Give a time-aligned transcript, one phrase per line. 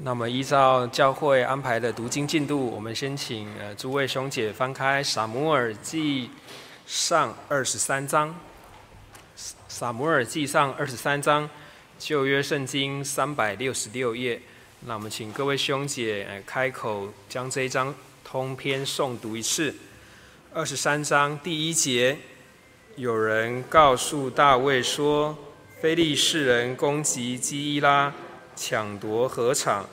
[0.00, 6.30] 那么依照教会安排的读经进度，我们先请呃诸位兄姐翻开《撒母耳记
[6.86, 8.28] 上》二十三章，
[9.68, 11.48] 《撒母耳记上》二十三章，
[11.98, 14.38] 旧约圣经三百六十六页。
[14.80, 19.74] 那我们请各位兄姐呃开口将这一章通篇诵读一次。
[20.52, 22.18] 二十三章第一节，
[22.96, 25.34] 有人告诉大卫说，
[25.80, 28.12] 非利士人攻击基伊拉。
[28.56, 29.86] 抢夺禾场，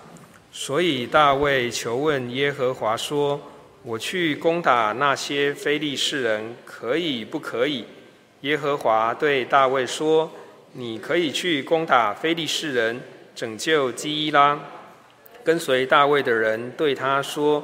[0.52, 3.39] 所以大卫求问耶和华说
[3.84, 7.86] ：“我去攻打那些非利士人，可以不可以？”
[8.41, 10.31] 耶和华对大卫说
[10.73, 13.02] ：“你可以去攻打非利士人，
[13.36, 14.58] 拯救基伊拉。”
[15.44, 17.61] 跟随大卫的人对他说：“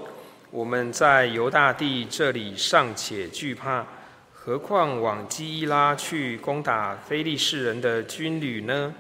[0.51, 3.85] 我们在犹大地这里尚且惧怕，
[4.33, 8.93] 何况往基伊拉去攻打非利士人的军旅呢？”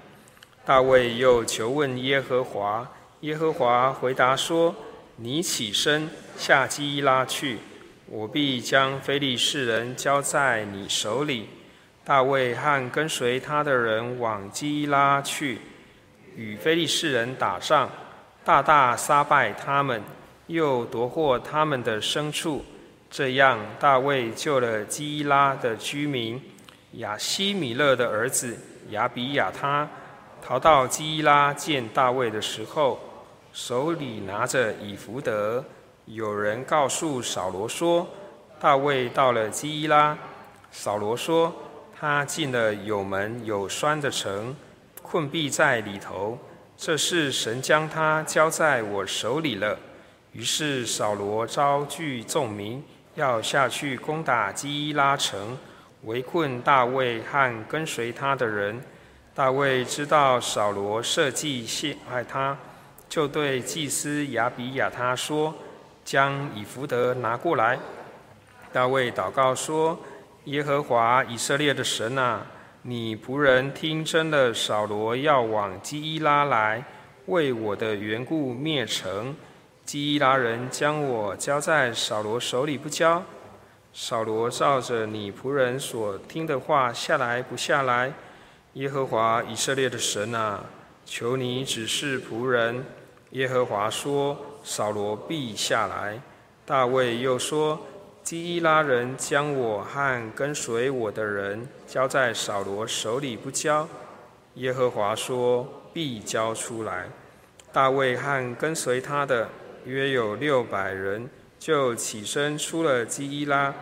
[0.65, 2.87] 大卫又求问耶和华，
[3.21, 4.75] 耶和华回答说
[5.17, 7.57] ：“你起身下基拉去，
[8.05, 11.49] 我必将非利士人交在你手里。”
[12.05, 15.59] 大卫和跟随他的人往基拉去，
[16.35, 17.89] 与非利士人打仗，
[18.43, 20.01] 大大杀败他们，
[20.47, 22.63] 又夺获他们的牲畜。
[23.11, 26.41] 这样，大卫救了基拉的居民
[26.93, 28.55] 亚希米勒的儿子
[28.91, 29.87] 亚比亚他。
[30.41, 32.99] 逃到基伊拉见大卫的时候，
[33.53, 35.63] 手里拿着以弗得。
[36.05, 38.07] 有人告诉扫罗说，
[38.59, 40.17] 大卫到了基伊拉。
[40.71, 41.53] 扫罗说，
[41.99, 44.55] 他进了有门有栓的城，
[45.03, 46.37] 困毙在里头。
[46.75, 49.77] 这是神将他交在我手里了。
[50.31, 52.83] 于是扫罗招聚众民，
[53.15, 55.57] 要下去攻打基伊拉城，
[56.03, 58.81] 围困大卫和跟随他的人。
[59.39, 62.57] 大卫知道扫罗设计陷害他，
[63.07, 65.55] 就对祭司亚比亚他说
[66.03, 67.79] ：“将以弗得拿过来。”
[68.73, 69.97] 大卫祷告说
[70.43, 72.45] ：“耶和华以色列的神啊，
[72.81, 76.83] 你仆人听真了，扫罗要往基伊拉来，
[77.27, 79.33] 为我的缘故灭城。
[79.85, 83.23] 基伊拉人将我交在扫罗手里不交。
[83.93, 88.11] 扫罗照着你仆人所听的话下来不下来？”
[88.73, 90.63] 耶和华以色列的神啊，
[91.03, 92.85] 求你指示仆人。
[93.31, 96.21] 耶和华说：“扫罗必下来。”
[96.67, 97.79] 大卫又说
[98.23, 103.87] ：“基伊拉人将我和跟随我的人交在扫罗手里不交。”
[104.55, 107.09] 耶和华说：“必交出来。”
[107.73, 109.49] 大卫和跟随他的
[109.85, 113.73] 约有六百人，就起身出了基伊拉，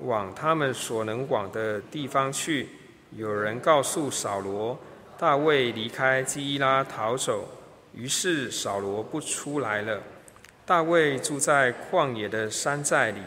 [0.00, 2.68] 往他们所能往的地方去。
[3.16, 4.76] 有人告诉扫罗，
[5.16, 7.46] 大卫离开基伊拉逃走，
[7.92, 10.02] 于是扫罗不出来了。
[10.66, 13.20] 大卫住在旷野的山寨里，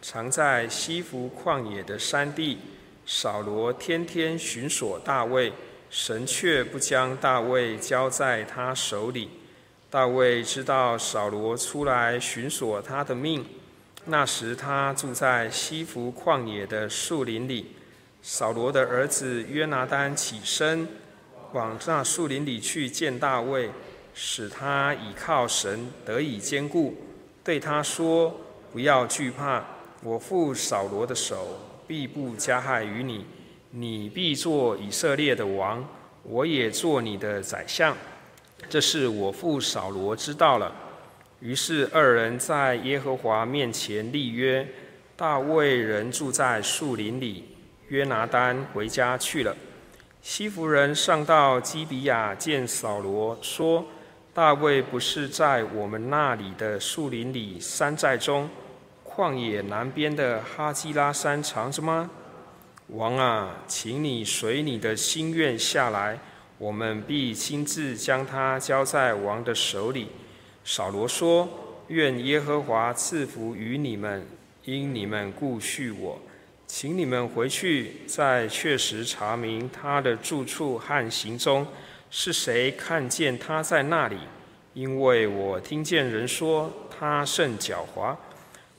[0.00, 2.56] 常在西弗旷野的山地。
[3.04, 5.52] 扫罗天天寻索大卫，
[5.90, 9.28] 神却不将大卫交在他手里。
[9.90, 13.44] 大卫知道扫罗出来寻索他的命，
[14.06, 17.76] 那时他住在西弗旷野的树林里。
[18.26, 20.88] 扫罗的儿子约拿单起身，
[21.52, 23.68] 往那树林里去见大卫，
[24.14, 26.96] 使他倚靠神得以坚固，
[27.44, 28.34] 对他说
[28.72, 29.62] ：“不要惧怕，
[30.02, 33.26] 我父扫罗的手必不加害于你，
[33.72, 35.86] 你必做以色列的王，
[36.22, 37.94] 我也做你的宰相。
[38.70, 40.74] 这是我父扫罗知道了。”
[41.40, 44.66] 于是二人在耶和华面前立约，
[45.14, 47.48] 大卫仍住在树林里。
[47.88, 49.56] 约拿单回家去了。
[50.22, 53.84] 西弗人上到基比亚见扫罗，说
[54.32, 58.48] ：“大卫不是在我们那里的树林里山寨中，
[59.06, 62.10] 旷野南边的哈基拉山藏着吗？”
[62.88, 66.18] 王啊，请你随你的心愿下来，
[66.58, 70.08] 我们必亲自将他交在王的手里。
[70.64, 71.48] 扫罗说
[71.88, 74.26] ：“愿耶和华赐福于你们，
[74.64, 76.18] 因你们顾恤我。”
[76.66, 81.66] 请你们回去，再确实查明他的住处和行踪，
[82.10, 84.16] 是谁看见他在那里？
[84.72, 88.16] 因为我听见人说他甚狡猾，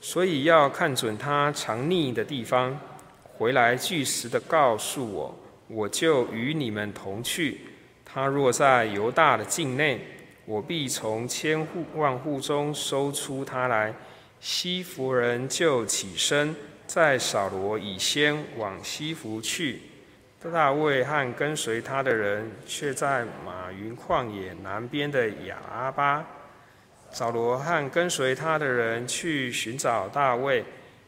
[0.00, 2.78] 所以要看准他藏匿的地方，
[3.24, 5.34] 回来据实的告诉我，
[5.68, 7.60] 我就与你们同去。
[8.04, 10.00] 他若在犹大的境内，
[10.44, 13.94] 我必从千户万户中搜出他来。
[14.38, 16.54] 西弗人就起身。
[16.86, 19.82] 在扫罗已先往西弗去，
[20.52, 26.24] 大卫和跟随他的人却在马云旷野南边的亚阿巴。
[27.10, 30.64] 扫罗和跟随他的人去寻找大卫，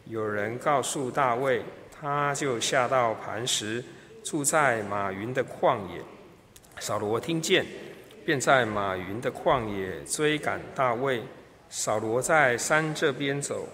[0.06, 1.62] 有人告诉大卫，
[2.00, 3.82] 他就下到磐石，
[4.24, 6.00] 住在马云的旷野。
[6.80, 7.66] 扫罗听见，
[8.24, 11.22] 便在马云的旷野追赶大卫。
[11.68, 13.68] 扫罗在山这边走，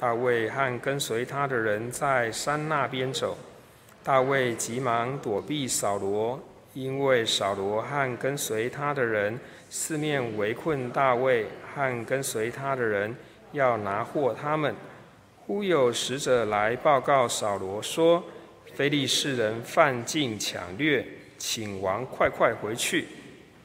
[0.00, 3.36] 大卫和跟随他的人在山那边走。
[4.02, 6.40] 大卫急忙躲避扫罗，
[6.72, 9.38] 因为扫罗和跟随他的人
[9.68, 11.44] 四面围困大卫
[11.74, 13.14] 和跟随他的人，
[13.52, 14.74] 要拿获他们。
[15.46, 18.24] 忽有使者来报告扫罗说
[18.72, 21.06] ：“非利士人犯境抢掠，
[21.36, 23.06] 请王快快回去。”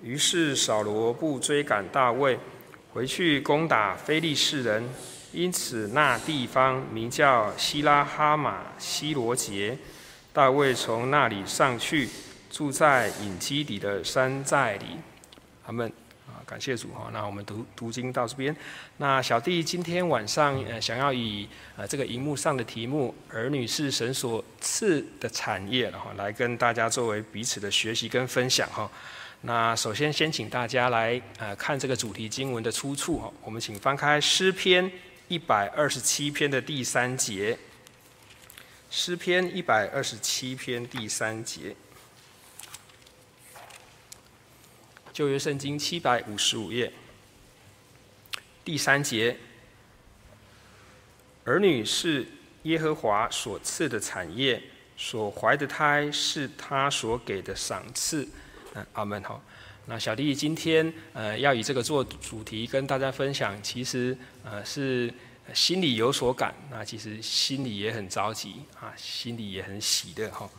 [0.03, 2.37] 于是扫罗不追赶大卫，
[2.91, 4.83] 回去攻打非利士人。
[5.35, 9.77] 因此那地方名叫西拉哈马希罗杰。
[10.31, 12.09] 大卫从那里上去，
[12.49, 14.85] 住在隐基底的山寨里。
[15.65, 15.87] 阿门
[16.27, 17.09] 啊，感谢主哈。
[17.11, 18.55] 那我们读读经到这边。
[18.97, 21.47] 那小弟今天晚上呃，想要以
[21.77, 28.89] 呃这个荧幕上的题目“儿女是神所赐的产业”然后来跟大家作为彼此的学习跟分享哈。
[29.41, 33.31] 那首先先请大家来呃看这个主题经文的出处哈。
[33.41, 34.91] 我们请翻开诗篇
[35.27, 37.57] 一百二十七篇的第三节。
[38.91, 41.75] 诗篇一百二十七篇第三节，
[45.11, 46.93] 旧约圣经七百五十五页，
[48.63, 49.35] 第三节，
[51.43, 52.25] 儿女是
[52.63, 54.63] 耶和华所赐的产业，
[54.95, 58.25] 所怀的胎是他所给的赏赐。
[58.75, 59.21] 嗯，阿门。
[59.23, 59.43] 好，
[59.87, 65.13] 那小弟今天呃要以这个做主题跟大家分享，其实呃是。
[65.53, 70.49] 心里有所感，那其实心里也很着急啊，心里也很喜乐哈。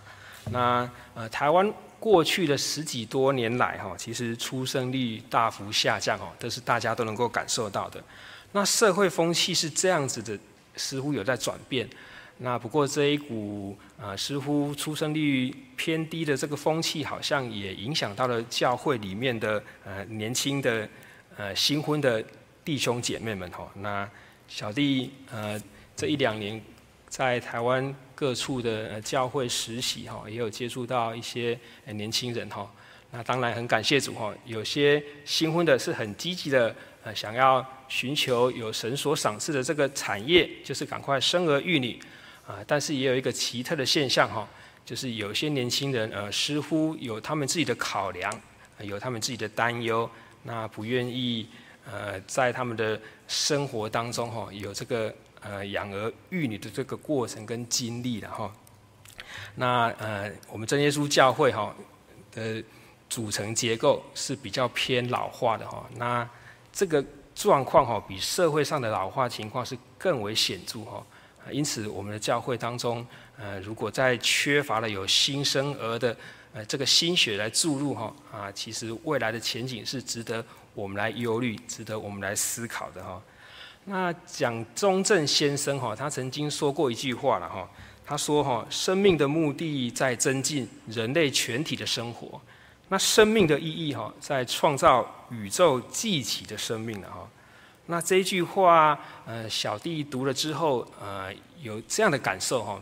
[0.53, 8.01] 那呃，台湾过去的十几多年来哈，其实出生率大幅下降哦，这是大家都能够感受到的。
[8.53, 10.39] 那社会风气是这样子的，
[10.77, 11.89] 似乎有在转变。
[12.39, 20.87] 那不过这一股呃，似乎出生率偏低的这个风气，好像也影响到了教会里面的呃年轻的
[21.37, 22.23] 呃新婚的
[22.63, 23.67] 弟兄姐妹们哈。
[23.77, 24.07] 那
[24.49, 25.59] 小弟呃，
[25.97, 26.61] 这一两年
[27.09, 32.71] 在台湾各处的教会实习哈，也有接触到一些年轻人哈。
[33.11, 41.99] 那当然很感谢主哈，有些新婚的是很积极的呃，想要寻求有神所赏赐的这个产业，就是赶快生儿育女
[42.47, 42.59] 啊。
[42.67, 44.49] 但是也有一个奇特的现象哈，
[44.85, 48.41] 就是有些年轻人呃，似乎有他们自己的考量，
[48.81, 50.09] 有他们自己的担忧，
[50.43, 51.49] 那不愿意。
[51.89, 58.53] 呃，在他们的生活当中，哈，有这个呃养儿育女的这个过程跟经历的哈。
[59.55, 61.73] 那呃，我们真耶稣教会哈
[62.33, 62.61] 的
[63.09, 65.89] 组成结构是比较偏老化的哈。
[65.95, 66.29] 那
[66.73, 67.05] 这个
[67.37, 71.07] 状况哈，比社会上的老化情况是更为显著哈。
[71.51, 73.07] 因此，我们的教会当中，
[73.39, 76.17] 呃，如果在缺乏了有新生儿的
[76.53, 80.45] 呃这个心血来注入哈啊，其实未来的前景是值得。
[80.75, 83.19] 我们来忧虑，值得我们来思考的哈。
[83.87, 87.67] 那蒋中正先生哈，他曾经说过一句话了哈。
[88.05, 92.39] 他说哈，生命的目的在增进人类全体的生活，
[92.89, 97.27] 那生命的意义哈，在创造宇宙记起的生命了哈。
[97.87, 101.33] 那这一句话，呃，小弟读了之后，呃，
[101.63, 102.81] 有这样的感受哈。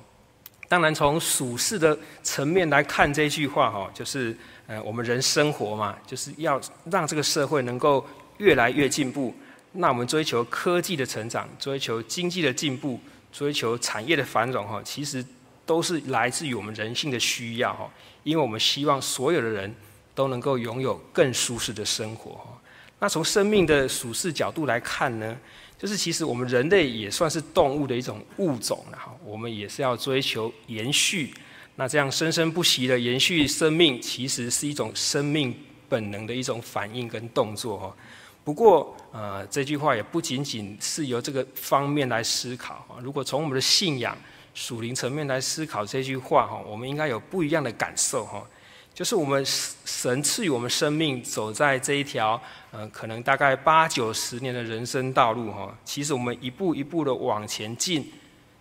[0.68, 4.36] 当然，从属世的层面来看这句话哈，就是。
[4.66, 6.58] 呃，我们人生活嘛，就是要
[6.90, 8.02] 让这个社会能够
[8.38, 9.34] 越来越进步。
[9.72, 12.98] 那我们追求科技的成长，追求经济的进步，
[13.30, 15.22] 追求产业的繁荣，哈，其实
[15.66, 17.90] 都是来自于我们人性的需要，哈。
[18.22, 19.70] 因为我们希望所有的人
[20.14, 22.58] 都能够拥有更舒适的生活，哈。
[22.98, 25.36] 那从生命的属世角度来看呢，
[25.78, 29.14] 就是其实我们人类也算是动物的一种物种了，哈。
[29.24, 31.34] 我们也是要追求延续。
[31.76, 35.54] 那这样生生不息的延续生命，其实是一种生命
[35.88, 37.96] 本能的一种反应跟动作哈。
[38.44, 42.96] 不过，呃，这句话也不仅仅是由这个方面来思考哈。
[43.02, 44.16] 如果从我们的信仰
[44.54, 48.46] 属灵层面来思考这句话哈，我们应该有不一样的感受哈。
[48.94, 55.76] 就是我们神赐予我们生命，走在这一条呃，可能大概八九十年的人生道路哈。
[55.84, 58.10] 其实我们一步一步的往前进。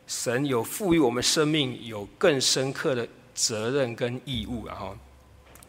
[0.06, 4.96] 神有赋予我们生命有更深刻的责任跟义务，然后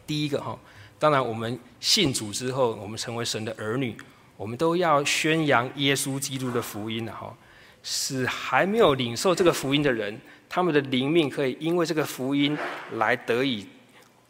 [0.05, 0.59] 第一个哈，
[0.99, 3.95] 当然我们信主之后，我们成为神的儿女，
[4.35, 7.33] 我们都要宣扬耶稣基督的福音，然后
[7.81, 10.19] 使还没有领受这个福音的人，
[10.49, 12.57] 他们的灵命可以因为这个福音
[12.95, 13.65] 来得以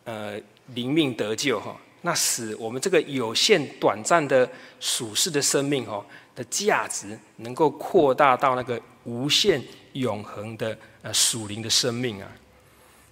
[0.06, 0.40] 呃
[0.74, 1.76] 灵命得救哈。
[2.02, 4.48] 那使我们这个有限短暂的
[4.80, 9.62] 属世的生命哦的价值，能够扩大到那个无限
[9.94, 12.32] 永恒的呃属灵的生命啊。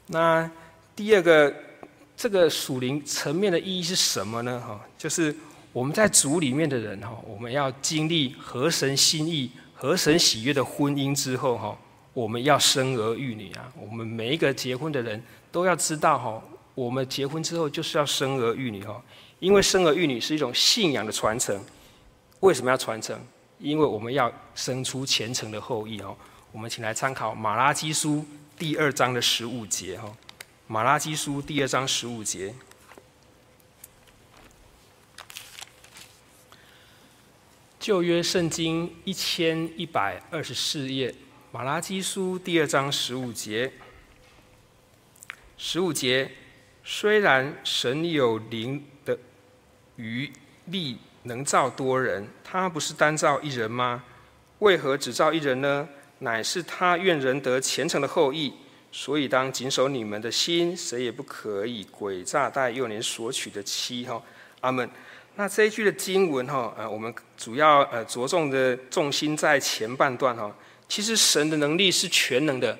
[0.07, 0.49] 那
[0.95, 1.51] 第二个
[2.15, 4.61] 这个属灵层面的意义是什么呢？
[4.61, 5.35] 哈，就是
[5.71, 11.75] 我们在主里面的人哈，我们要经历合神心意、合神喜悦的婚姻之后哈，
[12.13, 13.71] 我们要生儿育女啊。
[13.75, 15.19] 我们每一个结婚的人
[15.51, 16.43] 都要知道哈，
[16.75, 19.01] 我们结婚之后就是要生儿育女哈，
[19.39, 21.63] 因为生儿育女是一种信仰的传承。
[22.39, 23.19] 为什么要传承？
[23.59, 26.15] 因为我们要生出虔诚的后裔哦。
[26.51, 28.25] 我们请来参考马拉基书
[28.57, 30.11] 第二章的十五节哈。
[30.67, 32.53] 马拉基书第二章十五节，
[37.79, 41.13] 旧约圣经一千一百二十四页，
[41.51, 43.71] 马拉基书第二章十五节。
[45.57, 46.29] 十五节，
[46.83, 49.17] 虽然神有灵的
[49.95, 50.31] 余
[50.65, 50.97] 力。
[51.25, 54.03] 能造多人，他不是单造一人吗？
[54.59, 55.87] 为何只造一人呢？
[56.19, 58.51] 乃是他愿人得虔诚的后裔，
[58.91, 64.05] 所以当谨守你们的心，谁也不可以诡诈待幼年所娶的妻。
[64.05, 64.21] 哈，
[64.59, 64.89] 阿门。
[65.37, 70.53] 那这一句的经文，哈，呃，我们主要呃着重的重心在前半段，哈。
[70.89, 72.77] 其实神的能力是全能的，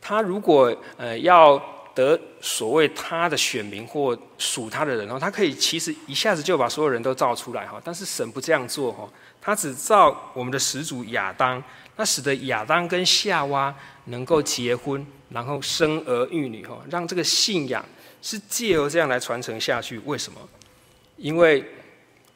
[0.00, 1.62] 他如果呃要。
[1.94, 9.08] 得所谓他的选民或属他的人哦，他可以其实一下子就把所有人都造出来哈，但是神不这样做哈，
[9.40, 11.62] 他只造我们的始祖亚当，
[11.96, 13.74] 那使得亚当跟夏娃
[14.06, 17.84] 能够结婚，然后生儿育女哈，让这个信仰
[18.20, 19.98] 是借由这样来传承下去。
[20.00, 20.40] 为什么？
[21.16, 21.64] 因为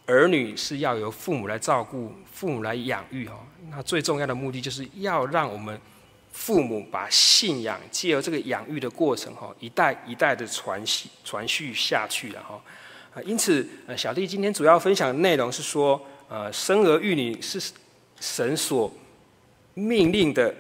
[0.06, 3.34] 儿女是要由父母来照顾，父母来养育哈，
[3.70, 5.80] 那最重要的目的就是要让我们。
[6.32, 12.62] 父母把信仰借由这个养育的过程，哈，一代一代的传续传续下去了，哈。
[13.14, 17.60] 啊，因此，呃，小弟今天主要分享的内容是说，呃，生儿育女是
[18.20, 18.92] 神所
[19.74, 20.54] 命令的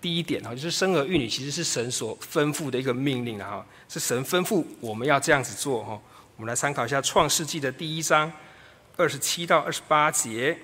[0.00, 6.00] 第一点，哈，就是生儿育女其实是神所吩咐的一个命令了，哈，是神吩咐我们要这样子做，哈。
[6.36, 8.30] 我们来参考一下《创世纪》的第一章
[8.96, 10.54] 二十七到二十八节，《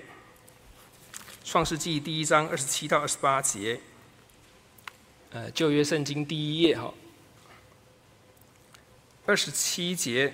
[1.43, 3.77] 创世纪》第一章二十七到二十八节。
[5.35, 6.93] 呃，旧约圣经第一页哈，
[9.25, 10.33] 二十七节，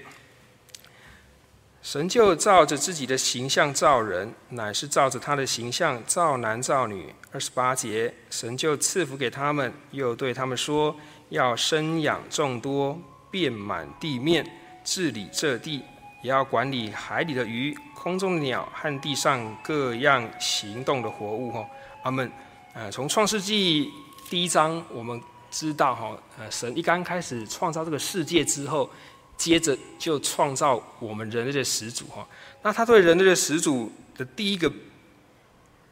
[1.82, 7.16] 神就照着自己的形象造人，乃是照着他的形象造男造女。
[7.32, 10.96] 二十八节，神就赐福给他们，又对他们说，
[11.30, 14.46] 要生养众多，遍满地面，
[14.84, 15.84] 治理这地，
[16.22, 21.52] 也要管理海里的鱼、空中的鸟和地上各样行动的活物。
[21.52, 21.68] 哈，
[22.04, 22.32] 阿门。
[22.74, 23.90] 呃，从创世纪。
[24.32, 28.90] 第一章，我们知道哈，呃，神一刚开始创造这个世界之后，
[29.36, 32.26] 接着就创造我们人类的始祖哈。
[32.62, 34.72] 那他对人类的始祖的第一个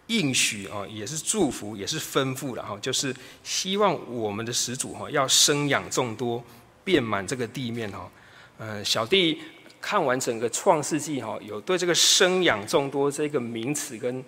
[0.08, 6.42] 应许啊，也是祝福，也是吩咐了哈，就是希望我们的始祖哈要生养众多，
[6.86, 8.10] 遍满这个地面哈。
[8.58, 9.38] 呃，小弟
[9.82, 14.24] 看完整个创世纪哈，有对这个生养众多这个名词跟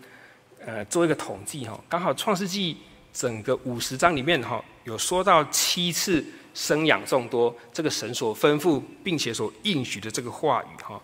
[0.66, 2.76] 呃做一个统计哈，刚好创世纪。
[3.14, 11.02] 整个五十章里面哈，有说到七次生养众多，这个神所吩咐并且所应许的这个话语哈。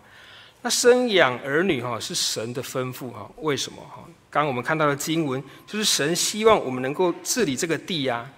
[0.62, 4.04] 那生养儿女哈是神的吩咐哈，为什么哈？
[4.30, 8.28] 刚我们看到的经文就是神希望我们能够治理这个地呀。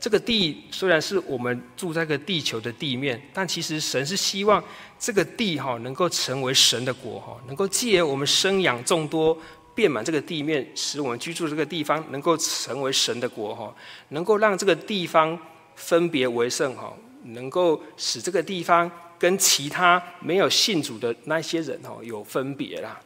[0.00, 4.62] 这个地虽然是我们住在个地球的地面，但其实神是希望
[4.98, 9.36] 这个地哈能够成为神的国哈，能够借我们生养众多。
[9.78, 13.72] 遍满这个地面，使我们居住这个地方能够成为神的国哈，
[14.08, 15.38] 能够让这个地方
[15.76, 16.92] 分别为圣哈，
[17.26, 23.00] 能够使这个地方跟其他没有信主的那些人哈有分别啦。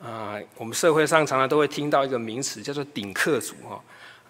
[0.00, 3.80] 啊，我们社会上常常都会听到一个名词叫做顶客族哈。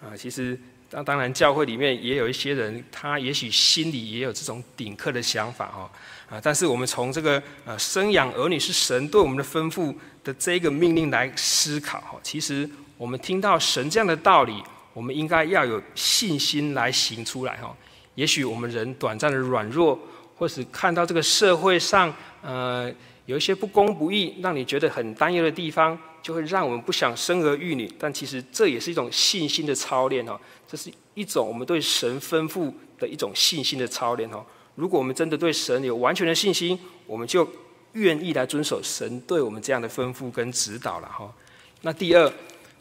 [0.03, 0.55] 啊，其实
[0.91, 5.91] 当当然教会里面也有一些人，他也许心里也有这种顶客的想法哈。
[6.29, 9.93] 啊，但是我们从这个呃生养儿女是神对我们的吩咐
[10.25, 12.67] 的这个命令来思考哈，其实
[12.97, 17.73] 我们听到神这样的道理，我们应该要有信心来行出来哈。
[18.15, 19.97] 也许我们人短暂的软弱，
[20.35, 22.91] 或是看到这个社会上呃
[23.27, 27.87] 有一些不公不义，让你觉得很担忧的地方，就会让我们不想生儿育女。
[27.99, 34.43] 但其实这也是一种信心的操练哈，这是一种我们对神吩咐的一种信心的操练哈。
[34.73, 37.47] 如果我们真的对神有完全的信心，我们就
[37.95, 41.33] 愿意来遵守神对我们这样的吩咐跟指导了哈。
[41.81, 42.31] 那第二，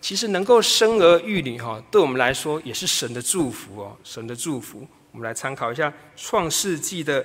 [0.00, 4.86] 其实能够生儿育女哈，对我们来说也是神的祝福哦，神的祝福。
[5.12, 7.24] 我们来参考一下《创世纪》的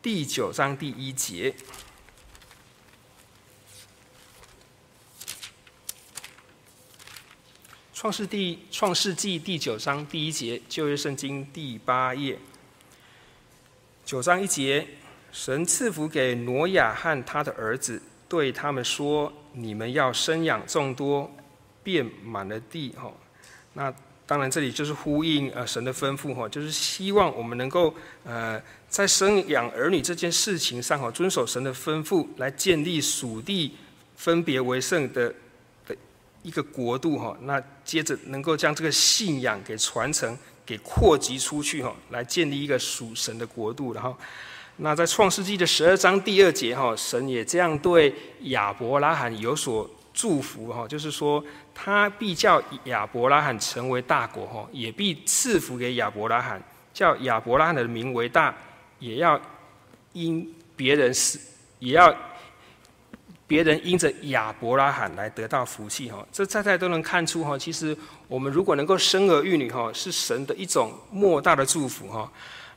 [0.00, 1.54] 第九章第一节。
[7.94, 12.38] 创世第创世纪第九章第一节，旧约圣经第八页，
[14.06, 14.86] 九章一节，
[15.32, 21.30] 神赐福给挪亚和他的儿子，对他们说：“你们要生养众多，
[21.82, 23.12] 遍满了地。”哈，
[23.74, 23.92] 那
[24.26, 27.94] 当然这里就是呼应呃神的吩咐哈，就是希望我们能够
[28.24, 33.76] 呃在生养儿女这件事情上哈，遵守神的吩咐，来建立属地
[34.16, 35.34] 分别为圣的。
[36.42, 40.34] 一个国度哈，那接着能够将这个信仰给传承、
[40.64, 43.92] 给扩及出去哈，来建立一个属神的国度。
[43.92, 44.16] 然后，
[44.82, 51.44] 那在创世纪的十二章第二节哈，神也这样对亚伯拉罕有所祝福哈，就是说
[51.74, 56.62] 他必叫亚伯拉罕成为大国哈，也必赐福给亚伯拉罕，
[56.94, 58.54] 叫亚伯拉罕的名为大，
[58.98, 59.38] 也要
[60.14, 61.38] 因别人死，
[61.78, 62.14] 也要。
[63.46, 67.96] 别人因着亚伯拉罕来得到福气哈，这在在都能看出哈，其实
[68.28, 72.30] 我们如果能够生儿育女哈，是神的一种莫大的祝福哈。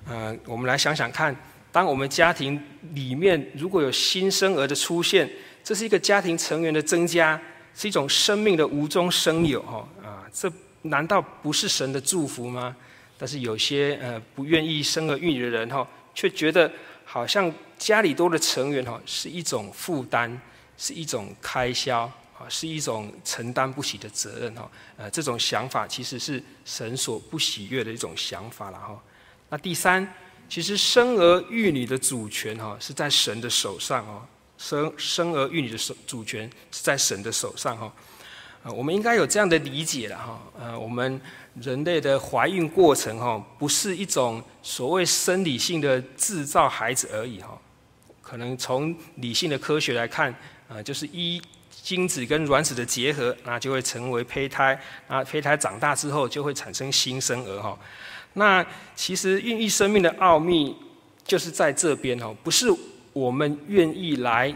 [0.10, 1.36] 呃，我们来想想看，
[1.74, 2.58] 当我们家庭
[2.94, 5.30] 里面如果有新生儿的出现，
[5.62, 7.38] 这是一个家庭成员的增加，
[7.75, 10.50] 是一种生命的无中生有哈啊，这
[10.84, 12.74] 难道不是神的祝福吗？
[13.18, 16.72] 但是有些呃不愿意生儿育女的人哈，却觉得
[17.03, 20.39] 好像家里多的成员哈是一种负担。
[20.75, 22.00] 是一种开销
[22.36, 24.70] 啊，是一种承担不起的责任哈。
[24.98, 29.00] 呃，这种想法其实是神所不喜悦的一种想法了哈。
[29.50, 30.06] 那第三，
[30.50, 34.21] 其实生儿育女的主权哈是在神的手上哦。
[34.57, 37.93] 生生儿育女的手主权是在神的手上哈。
[38.63, 40.41] 呃，我们应该有这样的理解了哈。
[40.59, 41.19] 呃，我们
[41.62, 47.59] 人类的怀孕过程哈，不是一种所谓生理性的制造孩子而已哈。
[48.21, 50.33] 可能从理性的科学来看。
[50.69, 54.79] 啊，就是一精子跟卵子的结合，那就会成为胚胎。
[55.09, 57.77] 那胚胎长大之后，就会产生新生儿哈。
[58.33, 58.65] 那
[58.96, 60.75] 其实孕育生命的奥秘
[61.24, 62.67] 就是在这边哦，不是
[63.13, 64.53] 我们愿意来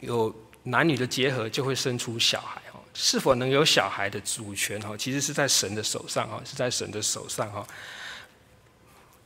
[0.00, 0.34] 有
[0.64, 2.80] 男女的结合就会生出小孩哦。
[2.94, 7.66] 是否能有小孩的主权哦，其实是在神的手上哦，是在神的手上哦。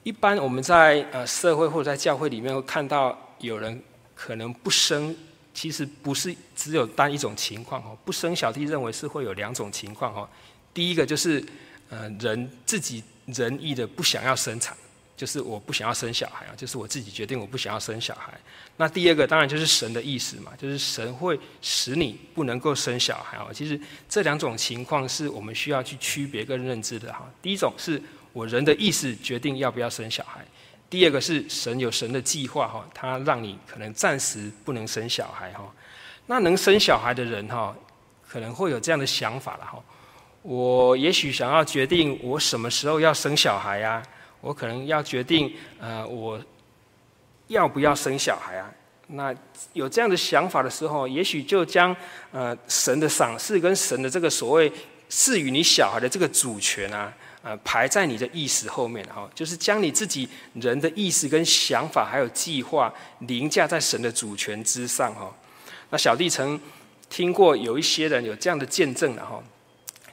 [0.03, 3.83] 一般我们在呃社会或者在教会里面会看到有人
[4.15, 5.17] 可能不生。
[5.55, 10.29] 其实不是只有单一种情况哦，不生小弟认为是会有两种情况哦。
[10.75, 11.43] 第一个就是，
[11.89, 14.77] 呃，人自己仁义的不想要生产，
[15.17, 18.33] 就是我不想要生小孩啊，就是我自己决定我不想要生小孩。
[18.77, 23.47] 那第二个当然就是神的意思嘛，就是神会使你不能够生小孩啊。
[23.53, 27.31] 其实这两种情况是我们需要去区别跟认知的哈。
[27.41, 30.45] 第一种是我人的意思决定要不要生小孩。
[30.91, 35.73] 第二个是神有神的计划哈，他让你可能暂时不能生小孩哈。
[36.27, 37.75] 那能生小孩的人哈，
[38.29, 39.83] 可能会有这样的想法了哈。
[40.47, 44.01] 我也许想要决定我什么时候要生小孩啊，
[44.41, 46.41] 我可能要决定呃我
[47.49, 48.71] 要不要生小孩啊。
[49.09, 49.35] 那
[49.73, 51.95] 有这样的想法的时候，也许就将
[52.31, 54.73] 呃神的赏赐跟神的这个所谓
[55.09, 57.13] 赐予你小孩的这个主权啊。
[57.43, 65.33] 呃，排在你的意识后面哈，就是将你自己人的意识跟想法还有计划凌驾在神的主权之上哈。
[65.91, 66.61] 那小弟曾
[67.09, 69.41] 听过有一些人有这样的见证了哈，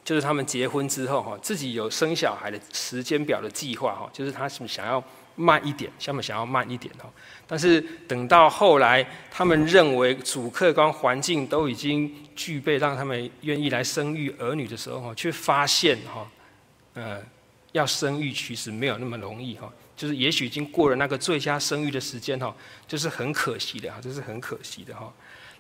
[0.04, 5.04] 就是他们结婚之后哈，自己有生小孩的时间表的计划哈，就是他是想要
[5.36, 7.10] 慢一点，下面想要慢一点哈。
[7.48, 16.30] 但是等到后来，他们认为主客观环境都已经具备，让他们愿意来生育儿女的时候哈，却发现哈。
[16.96, 17.18] 呃，
[17.72, 22.56] 要生育其实没有那么容易哈，就是也许已经过了那个最佳生育的时间哈，
[22.88, 25.12] 就是很可惜的哈，这是很可惜的哈。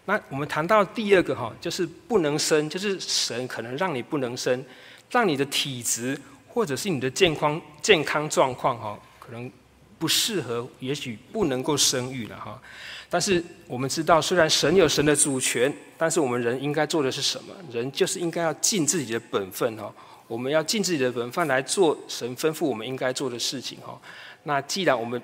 [0.05, 4.63] 那我们谈到第二个哈，就是不能生，就是神可能让你不能生，
[5.09, 9.49] 让你的体质或者是你的健康健康状况哈，可能
[9.97, 12.61] 不适合，也许不能够生育了哈。
[13.09, 17.53] 但是我们知道，虽然神有神的主权，但是我们人应该做的是什么？
[17.71, 19.93] 人就是应该要尽自己的本分哈。
[20.27, 23.99] 我们要尽自己的本分来做神吩咐我们应该做的事情哈。
[24.43, 25.21] 那既然我们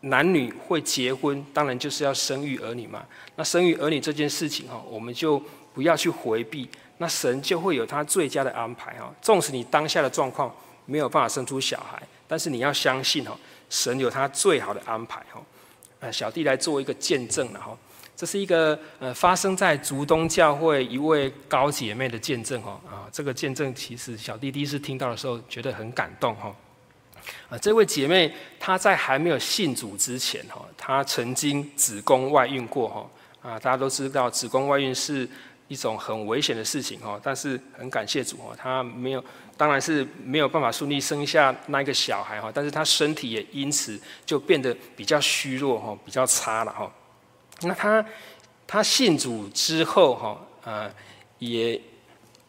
[0.00, 3.04] 男女会结婚，当然就是要生育儿女嘛。
[3.36, 5.42] 那生育儿女这件事情哈，我们就
[5.74, 6.68] 不要去回避。
[6.98, 9.12] 那神就会有他最佳的安排哈。
[9.22, 13.36] 纵使你当下的状况没有办法生出小孩，但是你要相信哈，
[13.70, 15.40] 神有他最好的安排哈。
[16.00, 17.76] 呃，小弟来做一个见证了哈。
[18.16, 26.52] 这是一个呃发生在竹东教会一位高姐妹的见证哦啊，这个见证其实小弟第一次听到的时候觉得很感动哈。
[27.48, 33.10] 啊，这位姐妹她在还没有信主之前哈，她曾经子宫外孕过哈。
[33.40, 35.26] 啊，大家都知道子宫外孕是
[35.68, 39.24] 一种很危险的事情哈，但是很感谢主哈，她没有，
[39.56, 46.92] 当然是没有办法顺利生下那个小孩哈，但是她身体也因此就变得比较虚弱哈，比较差了哈。
[47.60, 48.04] 那她
[48.66, 50.92] 她信主之后哈，呃，
[51.38, 51.80] 也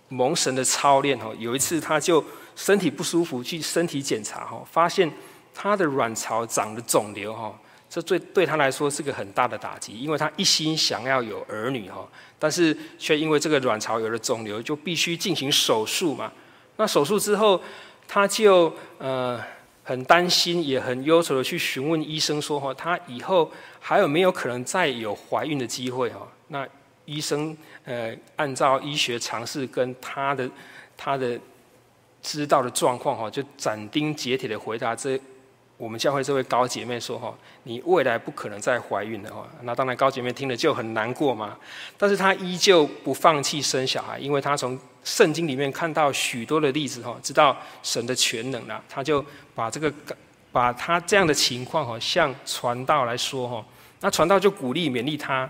[0.07, 2.21] 蒙神的操练哈，有一次她就。
[2.59, 5.09] 身体不舒服，去身体检查哈，发现
[5.53, 7.57] 他的卵巢长了肿瘤哈，
[7.89, 12.05] 这对对他来说是个很大的打击，因为他一心想要有儿女哈，
[12.37, 16.29] 但是却因为这个卵巢有了肿瘤，就必须进行手术嘛。
[16.75, 17.61] 那手术之后，
[18.09, 19.41] 他就呃
[19.85, 26.27] 很担心，也很忧愁的去询问医生说哈，他以后还有没有可能再有怀孕的机会哈？
[26.49, 26.67] 那
[27.05, 30.51] 医生呃按照医学常识跟他的
[30.97, 31.39] 他的。
[32.21, 35.19] 知道的状况哈，就斩钉截铁的回答这
[35.77, 39.47] 我们教会这位高姐妹说哈，你未来不可能再怀孕了哈。
[39.61, 41.57] 那当然高姐妹听了就很难过嘛，
[41.97, 49.23] 但是她依旧不放弃生小孩，因为她从圣经里面看到许多的例子哈，知道神的全能了，她就
[49.55, 49.89] 把这个
[50.51, 53.65] 把她这样的情况哈向传道来说哈，
[54.01, 55.49] 那传道就鼓励勉励她，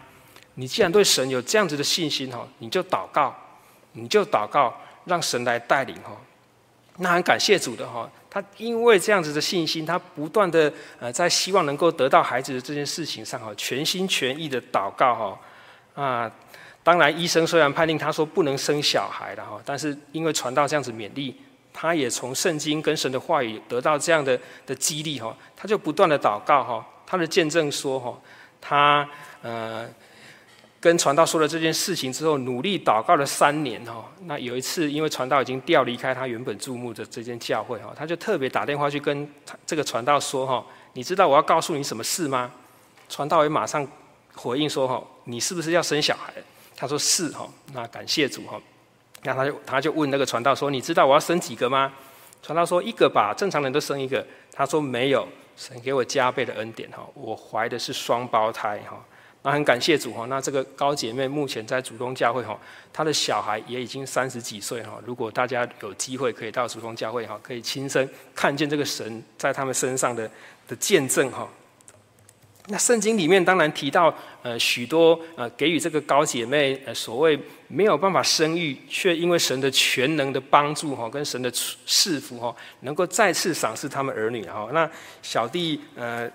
[0.54, 3.36] 你既然对神有这样子的信心哈，你就祷告，
[3.94, 4.72] 你就祷告，
[5.06, 6.12] 让神来带领哈。
[7.02, 15.40] 那很感谢主的哈，他因为这样子的信心，他不断的呃在希望能够得到孩子的这件事情上哈，全心全意的祷告哈
[15.96, 16.32] 啊，
[16.84, 21.36] 当然医生虽然判定他说不能生小孩了哈，但是因为传道这样子勉励，
[21.74, 28.20] 他也从圣经跟神的话语得到这样的的激励哈，他就不断的祷告哈，他的见证说哈，
[28.60, 29.10] 他
[29.42, 29.88] 呃。
[30.82, 34.10] 跟传道说了这件事情之后，努力祷告了三年哈。
[34.24, 39.30] 那有一次，因为传道已经调离开他原本注目的这间教会哈，他就特别打电话去跟
[39.66, 42.50] 这个传道说哈：“你知道我要告诉你什么事吗？”
[43.10, 43.86] 传道也马上
[44.36, 46.34] 回应说：“哈，你是不是要生小孩？”
[46.78, 48.58] 他说：“是哈。”那感谢主哈。
[49.24, 51.92] 那他就他就问那个传道说：“你知道我要生几个吗？”
[52.42, 58.98] 传道说：“一个吧，正常人都生一个。”他说：“没有，神给我加倍的恩典哈，我怀的是双胞胎哈。”
[59.50, 62.56] 那很感谢主哈，那这个高姐妹目前在主东教会哈，
[62.94, 65.02] 她的小孩也已经三十几岁哈。
[65.04, 70.30] 如果大家有机会可以到主东教会哈，可以亲身看见这个神在他们身上的
[70.68, 71.50] 的见证哈。
[72.68, 84.70] 那圣经里面当然提到呃许多呃给予这个高姐妹呃所谓没有办法生育，却因为神的全能的帮助哈，跟神的赐福哈，能够再次赏赐他们儿女哈。
[84.74, 84.88] 那
[85.24, 86.30] 小弟呃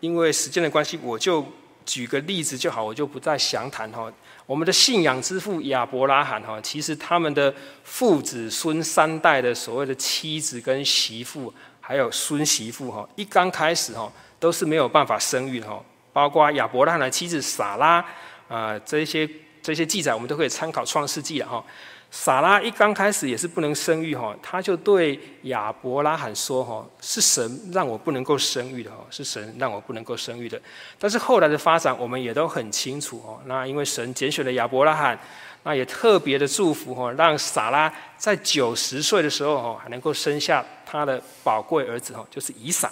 [0.00, 1.42] 因为时间的关系，我就。
[1.88, 4.12] 举个例子就好，我就不再详谈哈。
[4.44, 15.82] 我们的信仰之父亚伯拉罕哈，其实他们的父子孙三代的所谓的妻子跟媳妇，还有孙媳妇哈，一刚开始哈都是没有办法生育哈。
[16.12, 18.04] 包括亚伯拉罕的妻子撒拉
[18.48, 19.26] 啊，这些
[19.62, 21.64] 这些记载我们都可以参考创世纪了哈。
[22.10, 30.58] 撒拉一刚开始也是不能生育哈，他就对亚伯拉罕说哈：“是神让我不能够生育的哈，是神让我不能够生育的。”
[30.98, 33.38] 但是后来的发展我们也都很清楚哈。
[33.44, 35.18] 那因为神拣选了亚伯拉罕，
[35.64, 42.90] 那也特别的祝福哈，让撒拉在九十岁的时候哈还能够生下他的宝贵儿子哈，就是以撒。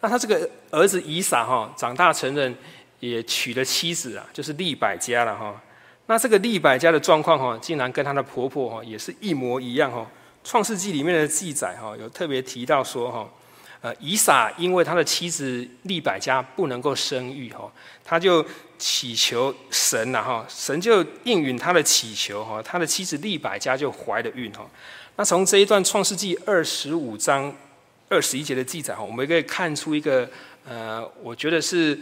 [0.00, 2.54] 那他这个儿子以撒哈长大成人，
[3.00, 5.58] 也娶了妻子啊，就是利百加了哈。
[6.10, 10.10] 那这个利百加的状况哈，竟然跟她的婆婆哈也是一模一样哈。
[10.42, 13.28] 创世纪里面的记载哈，有特别提到说哈，
[13.82, 17.70] 呃，以撒因为他的妻子利百加不能够生育哈，
[18.02, 18.42] 他就
[18.78, 24.66] 祈求神呐哈，神就应允他的祈求哈，他的妻子利百加就怀了孕哈。
[25.16, 27.54] 那从这一段创世纪二十五章
[28.08, 30.26] 二十一节的记载哈，我们可以看出一个
[30.66, 32.00] 呃，我觉得是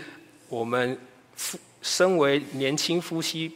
[0.49, 0.97] 我们
[1.35, 3.53] 夫身为年轻夫妻。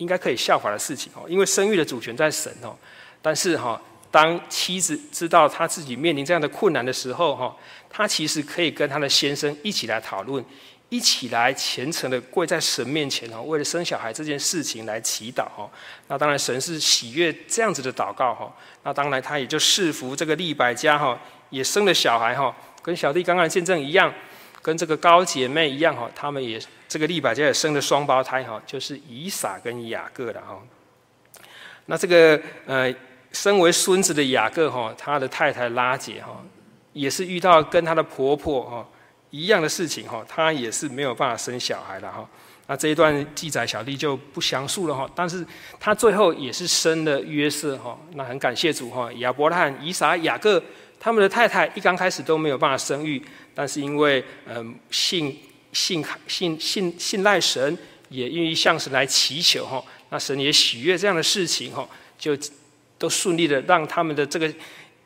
[0.00, 2.74] 应该可以效法的事情哦，因为生育的主权在神哦。
[3.20, 3.78] 但是哈，
[4.10, 7.54] 当妻子知道她自己面临这样的困难的时候哈，
[7.90, 10.42] 她其实可以跟她的先生一起来讨论，
[10.88, 15.70] 一起来虔诚的跪在神面前哦，为了生小孩这件事情来祈祷哈。
[16.08, 18.50] 那当然神是喜悦这样子的祷告哈。
[18.82, 24.10] 那当然他也就赐福这个利百家哈，也生了小孩哈，跟小弟刚刚见证一样，
[24.62, 26.58] 跟这个高姐妹一样哈，他们也。
[26.90, 30.60] 这个利百加也生了双胞胎哈，就是以撒跟雅各的哈。
[31.86, 32.92] 那这个呃，
[33.30, 36.44] 身为孙子的雅各哈，他的太太拉结哈，
[36.92, 38.88] 也是遇到跟他的婆婆哈
[39.30, 42.28] 一样的事情哈，他也是没有办法生小孩的哈。
[42.66, 45.08] 那这一段记载小弟就不详述了哈。
[45.14, 45.46] 但是
[45.78, 47.96] 他最后也是生了约瑟哈。
[48.14, 50.60] 那很感谢主哈，亚伯拉罕、以撒、雅各
[50.98, 53.24] 他们的太太一刚开始都没有办法生育，
[53.54, 55.38] 但是因为嗯信
[55.72, 57.76] 信信信信赖神，
[58.08, 59.82] 也愿意向神来祈求哈。
[60.10, 62.36] 那神也喜悦这样的事情哈，就
[62.98, 64.52] 都顺利的让他们的这个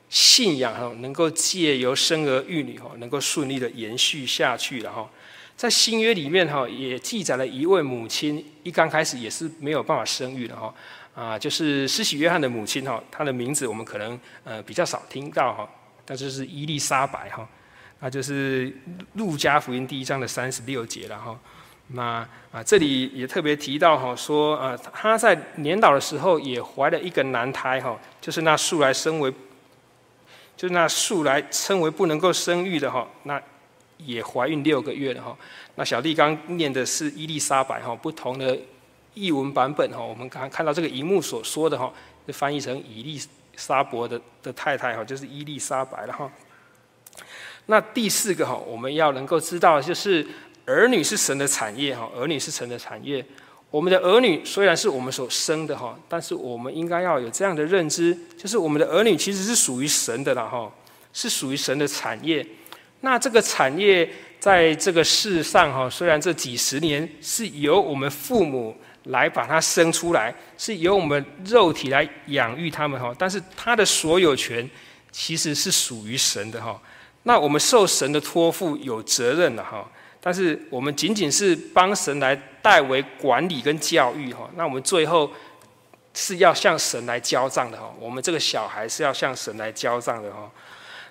[0.09, 5.11] 信仰哈，能够借由生儿育女哈，能够顺利的延续下去了哈。
[5.57, 10.75] 在新约里面哈，也记载了一位母亲，一刚开始也是没有办法生育的哈，
[11.15, 15.69] 啊，就是施洗约翰的母亲哈，她的名字我们可能呃比较少听到哈，
[16.05, 17.49] 但是是伊丽莎白哈，
[18.05, 18.71] 那就是
[19.15, 21.35] 路加福音第一章的三十六节了哈。
[21.87, 29.33] 那啊，这里也特别提到哈，说啊，他在年老的时候也怀了一个男胎哈，就是那素来称为，
[30.55, 33.41] 就是那素来称为不能够生育的哈，那。
[33.97, 35.35] 也怀孕六个月了哈，
[35.77, 38.59] 那小弟刚念的是伊丽莎白哈，不同的
[39.15, 41.91] 译文版本哈，我们刚看到这个荧幕所说的哈，
[42.27, 43.23] 就翻译成伊丽
[43.57, 46.31] 莎伯的的太太哈，就是伊丽莎白了哈。
[47.67, 50.27] 那第四个哈，我们要能够知道，就是
[50.67, 53.25] 儿女是神的产业哈，儿女是神的产业。
[53.71, 60.71] 我们的儿女虽然是我们所生的哈，但是我们应该要有这样的认知，就是我们的儿女其实是属于神的了哈，
[61.13, 62.47] 是属于神的产业。
[63.01, 74.69] 那这个产业在这个世上哈，虽然这几十年是由我们父母来把它生出来，是由我们肉体来养育他们哈，但是他的所有权
[75.11, 76.81] 其实是属于神的哈。
[77.25, 79.85] 那我们受神的托付有责任的哈，
[80.21, 84.49] 但是我们仅仅是帮神来代为管理跟教育哈。
[84.57, 85.31] 那我们最后
[86.15, 87.93] 是要向神来交账的哈。
[87.99, 90.51] 我们这个小孩是要向神来交账的哈。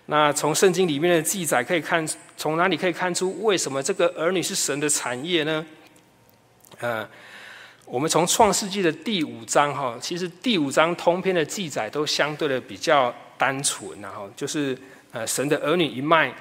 [0.06, 5.66] 那从圣经里面的记载可以看，从哪里可以看出为什么这个儿女是神的产业呢？
[6.80, 7.08] 呃，
[7.86, 14.78] 我们从创世纪的第五章哈，其实第五章通篇的记载都相对的比较单纯，然后就是
[15.14, 16.36] 呃神的儿女一脉，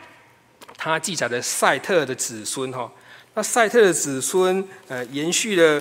[0.77, 2.91] 他记载的赛特的子孙哈，
[3.35, 5.81] 那赛特的子孙呃延续了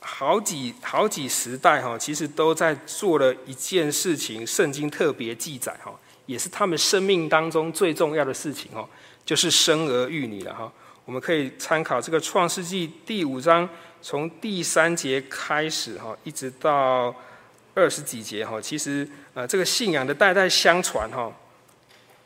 [0.00, 5.92] 好几好几时代哈，其实都在做了一件事情，圣经特别记载哈。
[6.26, 8.88] 也是他们生命当中最重要的事情哦，
[9.26, 10.72] 就是生儿育女了哈。
[11.04, 13.68] 我们可以参考这个创世纪第五章，
[14.00, 17.14] 从第三节开始哈，一直到
[17.74, 18.58] 二十几节哈。
[18.58, 21.30] 其实呃，这个信仰的代代相传哈，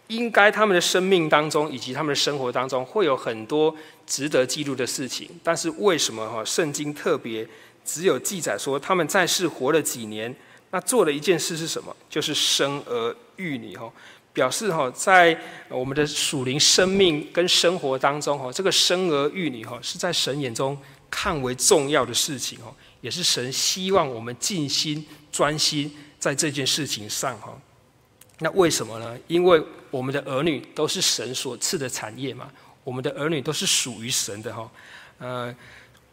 [0.08, 3.74] 应该他们的生命当中以及他们的生活当中会有很多
[4.06, 5.28] 值得记录的事情。
[5.42, 7.46] 但是为什么哈，圣经特别
[7.84, 10.34] 只有记载说他们在世活了几年？
[10.70, 11.96] 那做的一件事是什么？
[12.10, 13.90] 就是生儿育女哈，
[14.34, 15.38] 表示哈，在
[15.70, 20.76] 我们的属灵生命跟生活当中哈，这个生儿育女哈，是在神眼中
[21.10, 27.58] 看为重要的事情哈，也是神希望我们尽心专心在这件事情上哈。
[28.40, 29.16] 那为什么呢？
[29.26, 32.50] 因为我们的儿女都是神所赐的产业嘛，
[32.84, 34.70] 我们的儿女都是属于神的哈。
[35.18, 35.54] 呃，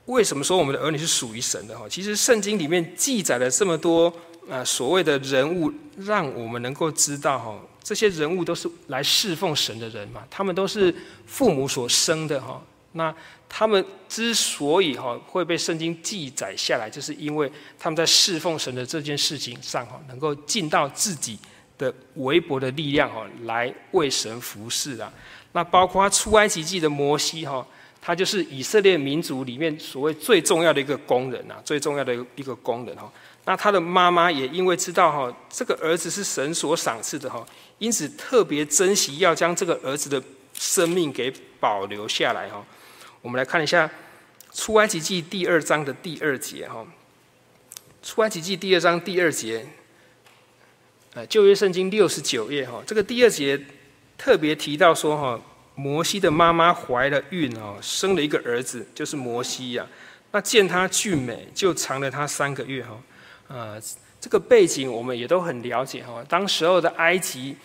[0.05, 1.88] 为什么说我们的儿女是属于神的哈？
[1.89, 4.13] 其实圣经里面记载了这么多。
[4.47, 10.93] 啊，所谓的人物，让我们能够知道哈，这些人物都是来侍奉神的人嘛，他们都是
[11.25, 12.63] 父母所生的哈。
[12.91, 13.11] 那
[13.49, 21.39] 他们之所以哈会被圣经记载下来，就是因为他们在侍奉神的这件事情上哈，能够尽到自己
[21.77, 25.11] 的微薄的力量哈，来为神服侍啊。
[25.53, 27.65] 那包括出埃及记的摩西哈，
[28.01, 33.11] 他就是以色列民族里面所谓最重要的一个工人呐，最重要的一个工人哈。
[33.45, 37.45] 那他的妈妈也因为知道哈，这个儿子是神所赏赐的哈，
[37.77, 40.21] 因此特别珍惜要将这个儿子的
[40.53, 42.65] 生命给保留下来哈。
[43.21, 43.88] 我们来看一下
[44.53, 46.85] 《出埃及记》第二章的第二节哈，
[48.07, 49.65] 《出埃及记》第二章第二节，
[51.15, 53.58] 呃，旧约圣经六十九页哈，这个第二节
[54.17, 55.39] 特别提到说哈，
[55.73, 59.88] 摩西的妈妈怀了孕哦，生了一个儿子，就是摩西呀。
[60.32, 63.01] 那见他俊美，就藏了他三个月哈。
[63.47, 63.82] 呃，
[64.19, 66.21] 这个背景我们也都很了解哈。
[66.28, 67.56] 当时候的埃及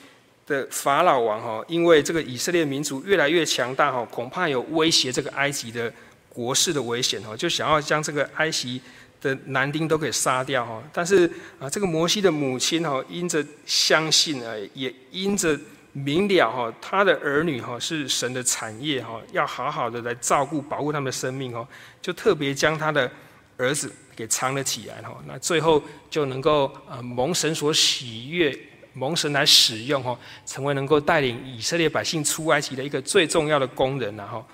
[0.47, 5.93] 的法老王哈，因为这个以色列民族越来越强大哈，恐怕有威胁这个埃及的
[6.29, 8.81] 国势的危险哈，就想要将这个埃及
[9.21, 10.83] 的男丁都给杀掉哈。
[10.93, 15.59] 但是啊，这个摩西的母亲哈，因着相信啊，也因着
[15.93, 21.67] 明了哈，他的儿女哈是神的产业哈，要好好的来照顾保护他们的生命哦，
[22.01, 23.11] 就特别将他的
[23.57, 23.93] 儿子。
[24.17, 28.55] 给藏了起来哈，那最后就能够呃蒙神所喜悦，
[28.93, 34.45] 蒙神来使用哈，成为能够带领以色列百姓出埃及的一个最重要的工人然后，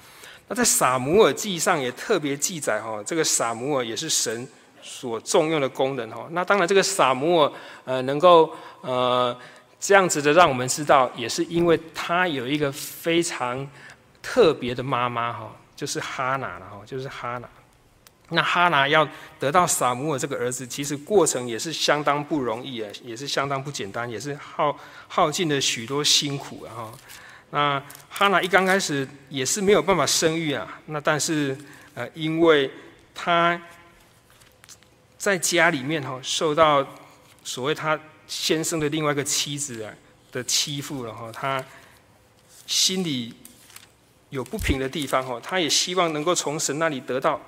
[0.48, 4.46] 那在撒母耳记上也特别记载哈，这个撒母耳也是神
[4.80, 6.28] 所重用的工人哈。
[6.30, 7.52] 那当然，这个撒母耳
[7.85, 9.37] 呃能够呃
[9.80, 13.68] 这样子的让我们知道，也是因为他有一个非常
[14.22, 17.48] 特别的妈妈哈，就是哈拿了哈，就是哈拿。
[18.28, 24.76] 那哈拿要得到撒母耳这个儿子，其实过程也是相当不容易啊，也是相当不简单，也是耗
[25.09, 26.90] 耗尽了许多辛苦啊。
[27.56, 31.56] 那哈拿一刚开始也是没有办法生育啊，那但是
[31.94, 32.70] 呃，因为
[33.14, 33.58] 他
[35.16, 36.86] 在家里面哈受到
[37.42, 39.90] 所谓他先生的另外一个妻子啊
[40.30, 41.64] 的欺负了哈，他
[42.66, 43.32] 心里
[44.28, 47.40] 有不平的地方哈，他也希望能够从神那里得到。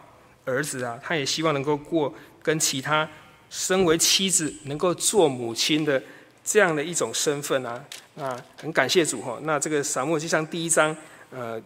[0.47, 3.07] 儿子啊，他也希望能够过跟其他
[3.51, 6.03] 身为妻子能够做母亲的
[6.49, 7.85] 这样的一种身份啊。
[8.15, 9.39] 那很感谢主哈。
[9.43, 10.97] 那这个撒母耳记上第一章，
[11.31, 11.61] 呃，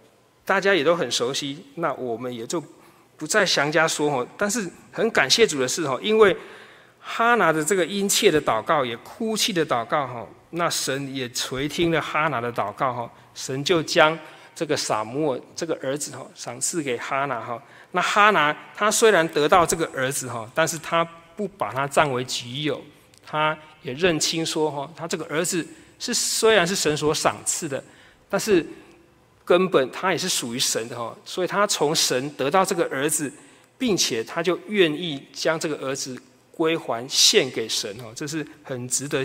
[0.44, 2.62] 大家也都很熟悉，那我们也就
[3.16, 4.26] 不再详加说哈。
[4.36, 6.36] 但是很感谢主的是哈，因为
[6.98, 14.18] 哈拿的这个殷切的祷告，也哭泣的祷告哈，那神也垂听了哈拿的祷告哈，神就将
[14.54, 17.62] 这个撒母这个儿子哈赏赐给哈拿哈。
[17.92, 22.82] 那哈拿他虽然得到这个儿子哈，但是他不把他占为己有，
[23.24, 25.66] 他也认清说哈，他这个儿子
[25.98, 27.82] 是虽然是神所赏赐的，
[28.28, 28.66] 但是
[29.44, 33.32] 根本他也是属于神的哈，所以他从神得到这个儿子，
[33.78, 39.24] 并且他就愿意将这个儿子归还献给神哦，这是很值得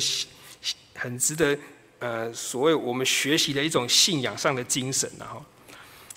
[0.95, 1.57] 很值得
[1.99, 5.45] 呃所谓我们学习的一种信仰上的精神呐哈。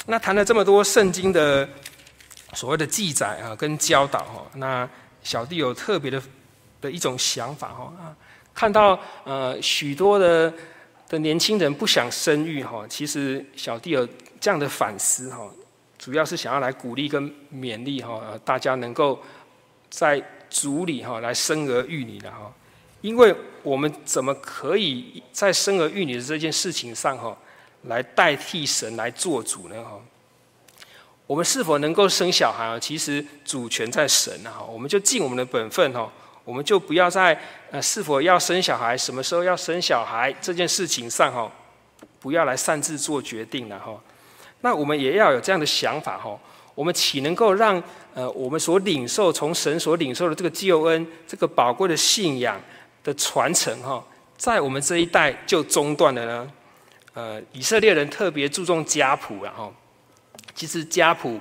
[0.07, 1.69] 那谈了这么多圣经的。
[2.53, 4.91] 所谓的记载啊，跟教导哈，那
[5.23, 6.21] 小弟有特别的
[6.81, 8.17] 的一种想法哈啊，
[8.55, 10.53] 看到呃许多的
[11.09, 14.09] 的年轻人不想生育哈，其实小弟有
[14.41, 15.49] 这样的反思哈，
[15.99, 19.21] 主要是想要来鼓励跟勉励哈，大家能够
[19.89, 22.53] 在主里哈来生儿育女的哈，
[23.01, 27.37] 因为我们怎么可以在生儿育女的这件事情上哈，
[27.83, 30.01] 来代替神来做主呢哈？
[31.27, 32.77] 我们是否能够生小孩啊？
[32.77, 34.61] 其实主权在神啊！
[34.69, 36.11] 我们就尽我们的本分哈，
[36.51, 41.49] 我们就不要在呃是否要生小孩、什么时候要生小孩这件事情上哈，
[42.19, 43.97] 不要来擅自做决定了哈。
[44.63, 46.37] 那我们也要有这样的想法哈。
[46.75, 47.81] 我们岂能够让
[48.15, 52.61] 呃我们所领受从神所领受的这个救恩、这个宝贵的信仰
[53.05, 54.05] 的传承哈，
[54.37, 56.53] 在我们这一代就中断了呢？
[57.15, 59.73] 呃，以色列人特别注重家谱然后。
[60.53, 61.41] 其实家谱，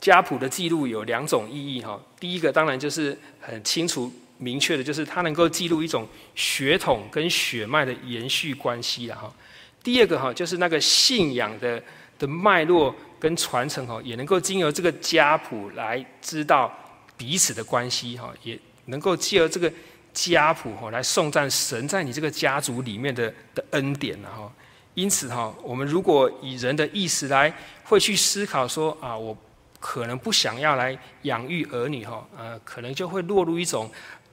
[0.00, 1.98] 家谱的记录有两种意义哈。
[2.18, 9.32] 第一个当然就是很清楚明确的，就是它能够记录一种血统跟血脉的延续关系了哈。
[9.82, 11.82] 第二个哈，就是那个信仰的
[12.18, 16.74] 的脉络跟传承哈，也能够经由这个家谱来知道
[17.16, 19.70] 彼此的关系哈，也能够借由这个
[20.12, 24.50] 家谱哈来颂赞神在你这个家族里面的的恩典了哈。
[24.94, 29.36] 因此哈，我们如果以人的意识来会去思考说啊，我
[29.78, 33.90] 可能不想要来养育儿女哈，呃，可能就会落入一种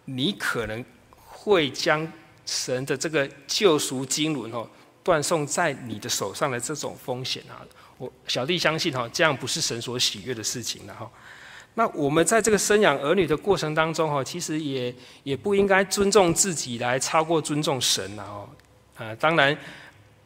[0.10, 0.84] 你可能
[1.16, 2.12] 会将
[2.46, 4.68] 神的这个救赎经纶哦
[5.04, 7.62] 断送在你的手上的这种风险啊。
[7.98, 11.08] 我小弟相信哈，这样不是神所喜悦的事情了哈。
[11.76, 14.94] 那我们在这个生养儿女的过程当中哈，其实也
[15.24, 18.50] 也不应该尊重自己来超过尊重神了哈。
[19.06, 19.56] 啊，当然。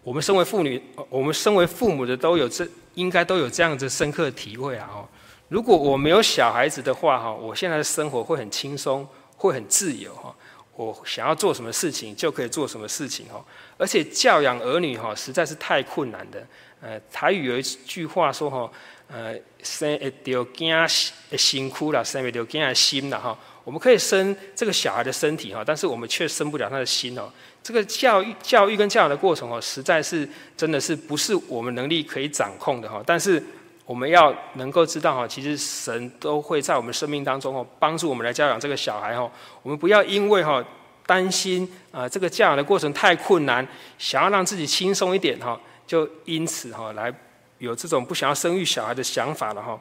[0.03, 4.89] 我们身为妇女，我们身为父母的都有这，应该都有这样子深刻的体会啊！
[4.91, 5.09] 哈，
[5.47, 9.07] 如果我没有小孩子的话，哈，我现在的生活会很轻松，
[9.41, 10.33] 会很自由，哈，
[10.75, 13.43] 我想要做什么事情就可以做什么事情，哈，
[13.75, 16.45] 而且教养儿女，哈，实在是太困难的。
[16.79, 18.71] 呃，台语有一句话说，哈，
[19.07, 23.37] 呃，生会掉囝的辛苦了，生会掉囝的心了，哈。
[23.63, 27.31] 我们可以生这个小孩的身体，哈，但是我们却生不了他的心，哦。
[27.63, 33.01] 这个教育、教育跟教养的过程哦，实在是真的是不是我们能力可以掌控的哈。
[33.05, 33.41] 但是
[33.85, 39.29] 我们要能够知道哈，其实神都会在我们生命当中哦，帮助我们来教养这个小孩哈。
[39.63, 40.63] 我们不要因为哈
[41.05, 43.67] 担心啊这个教养的过程太困难，
[43.97, 47.13] 想要让自己轻松一点哈，就因此哈来
[47.57, 49.79] 有这种不想要生育小孩的想法了哈。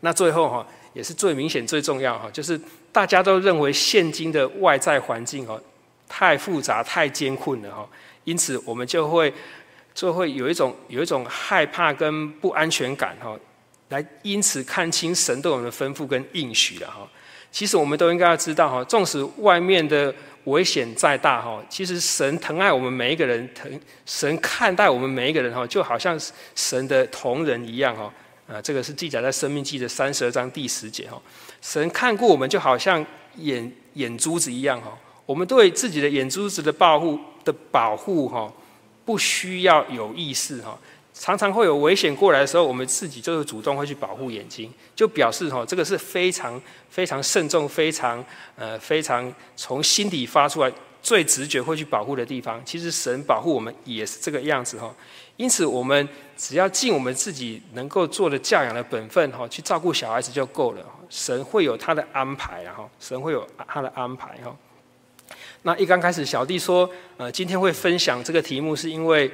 [0.00, 2.58] 那最后哈也是最明显、最重要哈，就是
[2.90, 5.60] 大家都认为现今的外在环境哈。
[6.14, 7.88] 太复杂、太艰困了哈，
[8.24, 9.32] 因此我们就会
[9.94, 13.38] 就会有一种有一种害怕跟不安全感哈，
[13.88, 17.08] 来因此看清神对我们的吩咐跟应许了哈。
[17.50, 20.14] 其实我们都应该要知道哈，纵使外面的
[20.44, 26.18] 危险再大哈，其实神疼爱我们每一个人，疼神看待我们每一个人哈，就好像
[26.54, 28.12] 神的同人一样哈。
[28.48, 31.20] 啊，这个是记载在《生命记》的三十二章第十节哈。
[31.60, 33.04] 神看顾我们，就好像
[33.36, 34.98] 眼眼珠子一样哈。
[35.24, 38.52] 我们对自己的眼珠子的保护的保护哈，
[39.04, 40.78] 不需要有意识哈。
[41.14, 48.24] 常常会有危险过来的时候，我们自己就会主动会去保护眼睛，就表示哈，这个是非常非常慎重、非常
[48.56, 50.72] 呃非常从心底发出来
[51.02, 52.60] 最直觉会去保护的地方。
[52.64, 54.92] 其实神保护我们也是这个样子哈。
[55.36, 60.84] 因此，我们只要尽我们自己能够做的教养的本分哈，去照顾小孩子就够了。
[61.10, 64.56] 神会有他的安排，然后神会有他的安排哈。
[65.62, 69.30] 那一刚开始，小弟说，呃，今天会分享这个题目，是因为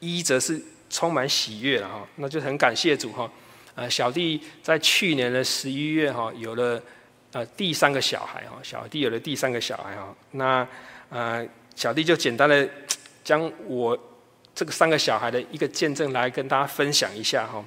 [0.00, 0.62] 一则是。
[0.94, 3.32] 充满喜悦了哈，那就很感谢主哈。
[3.74, 6.78] 呃，小弟在去年的十一月哈，有了
[7.32, 10.14] 呃第三个小孩哈，小弟有了第三个小孩哈。
[10.32, 10.68] 那
[11.08, 12.68] 呃，小弟就简单的
[13.24, 13.98] 将我
[14.54, 17.64] 这个三个小孩的一个见证来跟大家分享一下哈。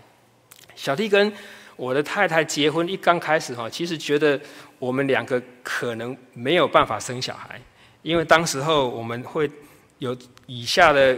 [0.75, 1.33] 小弟跟
[1.75, 4.39] 我的太太结婚一刚开始哈，其实觉得
[4.77, 7.59] 我们两个可能没有办法生小孩，
[8.05, 9.49] 因为当时候我们会
[9.97, 11.17] 有以下的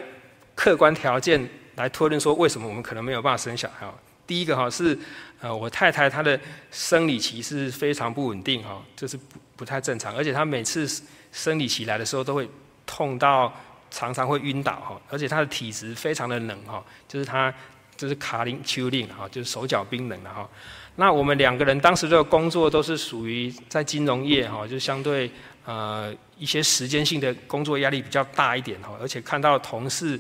[0.56, 1.48] 客观条件。
[1.78, 3.88] 来推论说，为什么我们可能没有办法生小孩？
[4.26, 4.98] 第一个哈是，
[5.40, 6.40] 呃，我太太她的
[6.72, 10.90] 生理期是非常不稳定哈，这是不不太正常，而且她每次
[11.32, 12.50] 生理期来的时候都会
[12.88, 13.54] 痛到
[13.92, 17.54] 常常会晕倒哈，而且她的体质非常的冷哈，就是她
[17.96, 20.50] 就是卡林丘令哈，就是手脚冰冷的哈。
[20.96, 25.30] 那我们两个人当时的工作都是属于在金融业哈，就相对
[25.64, 30.20] 呃一些时间性的工作压力比较大一点哈，而且看到同事。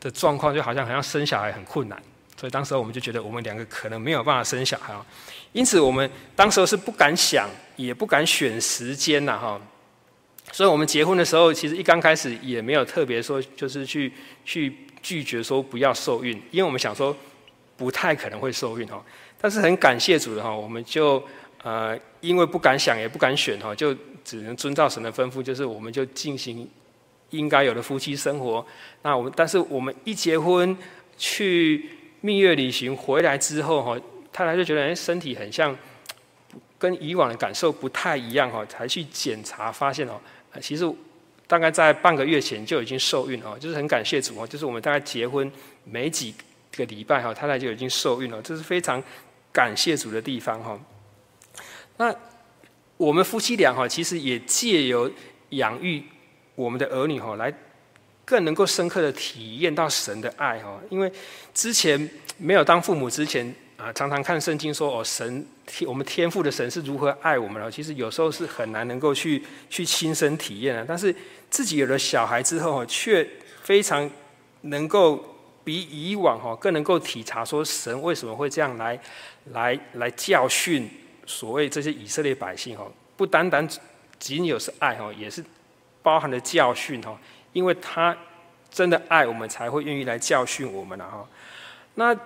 [0.00, 2.00] 的状况就好像好像生小孩很困难，
[2.36, 4.94] 所以当时我们就觉得我们两个可能没有办法生小孩，
[5.50, 9.60] 因此我们当时是不敢想，也不敢选时间呐哈。
[10.52, 14.12] 所以我们结婚的时候，其实一刚开始也没有特别说，就是去
[14.44, 17.16] 去拒绝说不要受孕，因为我们想说
[17.76, 19.04] 不太可能会受孕哈。
[19.40, 21.20] 但是很感谢主的哈，我们就
[21.64, 23.92] 呃因为不敢想也不敢选哈，就
[24.28, 26.68] 只能遵照神的吩咐，就是我们就进行。
[27.30, 28.66] 应该有的夫妻生活，
[29.02, 30.74] 那我们但是我们一结婚
[31.18, 31.86] 去
[32.22, 34.00] 蜜月旅行回来之后哈，
[34.32, 35.76] 太太就觉得哎身体很像
[36.78, 40.18] 跟以往的感受不太一样哈，才去检查发现哦，
[40.62, 40.90] 其实
[41.46, 45.52] 大概在半个月前就已经受孕哦，就是很感谢主哦，就是我们大概结婚
[45.84, 46.34] 没几
[46.72, 49.02] 个礼拜哈，太太就已经受孕了，这是非常
[49.52, 50.80] 感谢主的地方哈。
[51.98, 52.10] 那
[52.98, 55.10] 我们夫妻俩哈，其实也借由
[55.50, 56.04] 养育。
[56.54, 57.54] 我们的儿女哈，来
[58.24, 61.08] 更能够深刻的体验到神的爱哈，因为
[61.54, 65.46] 之前没有当父母之前啊，常常看圣经说哦，神
[65.86, 69.40] 我们天父的神是如何爱我们了，其实有时候是很难能够去
[69.70, 70.84] 去亲身体验的。
[70.84, 71.14] 但是
[71.48, 73.24] 自己有了小孩之后，却
[73.62, 74.10] 非常
[74.62, 75.24] 能够
[75.62, 79.00] 比以往哈更能够体察说神为什么会这样来
[79.52, 80.90] 来来教训
[81.28, 82.84] 所谓这些以色列百姓哈，
[83.16, 83.68] 不单单
[84.18, 85.44] 仅有是爱哈，也是。
[86.00, 87.20] 包含的教训哈，
[87.52, 88.16] 因为他
[88.70, 91.28] 真的爱我们，才会愿意来教训我们了哈。
[91.96, 92.16] 那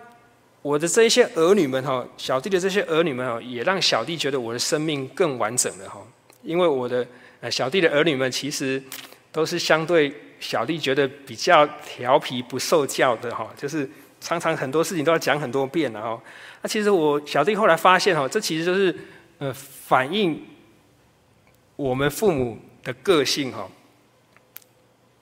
[0.61, 6.01] 我的这些儿女们哈，小弟的这些儿女们哈，也让小弟觉得我的生命更完整了哈。
[6.43, 7.05] 因为我的
[7.51, 8.81] 小弟的儿女们其实
[9.33, 13.89] 都是相对小弟觉得比较调皮不受教的哈，就是
[14.23, 16.19] 常常很多事情都要讲很多遍了哦。
[16.63, 18.97] 那其实我小弟后来发现哈，这其实就是
[19.39, 20.43] 呃反映
[21.77, 22.57] 我们父母。
[22.85, 23.65] 的个性哈，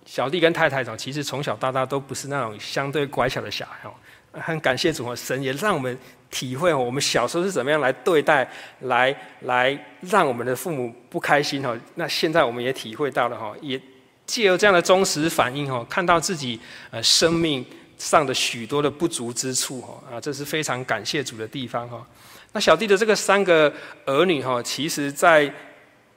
[0.07, 3.93] 小弟跟太太长其实从小到大都不是那种相对乖巧的小孩哦。
[4.41, 5.95] 很感谢主和神也让我们
[6.31, 11.79] 体会我们小时候是怎么样来对待，来来让我们的父母不开心哈。
[11.97, 13.79] 那现在我们也体会到了哈，也
[14.25, 16.59] 借由这样的忠实反应哈，看到自己
[16.91, 17.63] 呃生命
[18.01, 22.05] 上的许多的不足之处哈啊，这是非常感谢主的地方哈。
[22.53, 23.73] 那小弟的这个三个
[24.07, 25.55] 儿女哈，其实在。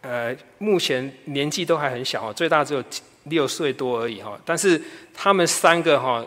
[0.05, 2.83] 呃，目前年纪都还很小哈，最大只有
[3.23, 4.37] 六岁多而已哈。
[4.43, 4.81] 但是
[5.13, 6.21] 他们三个哈，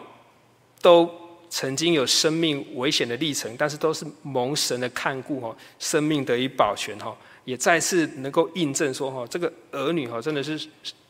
[0.81, 1.07] 都
[1.51, 10.59] 曾经有生命危险的历程，但是都是蒙神的看顾哈，生命得以保全哈，也再次能够印证说哈，这个儿女哈真的是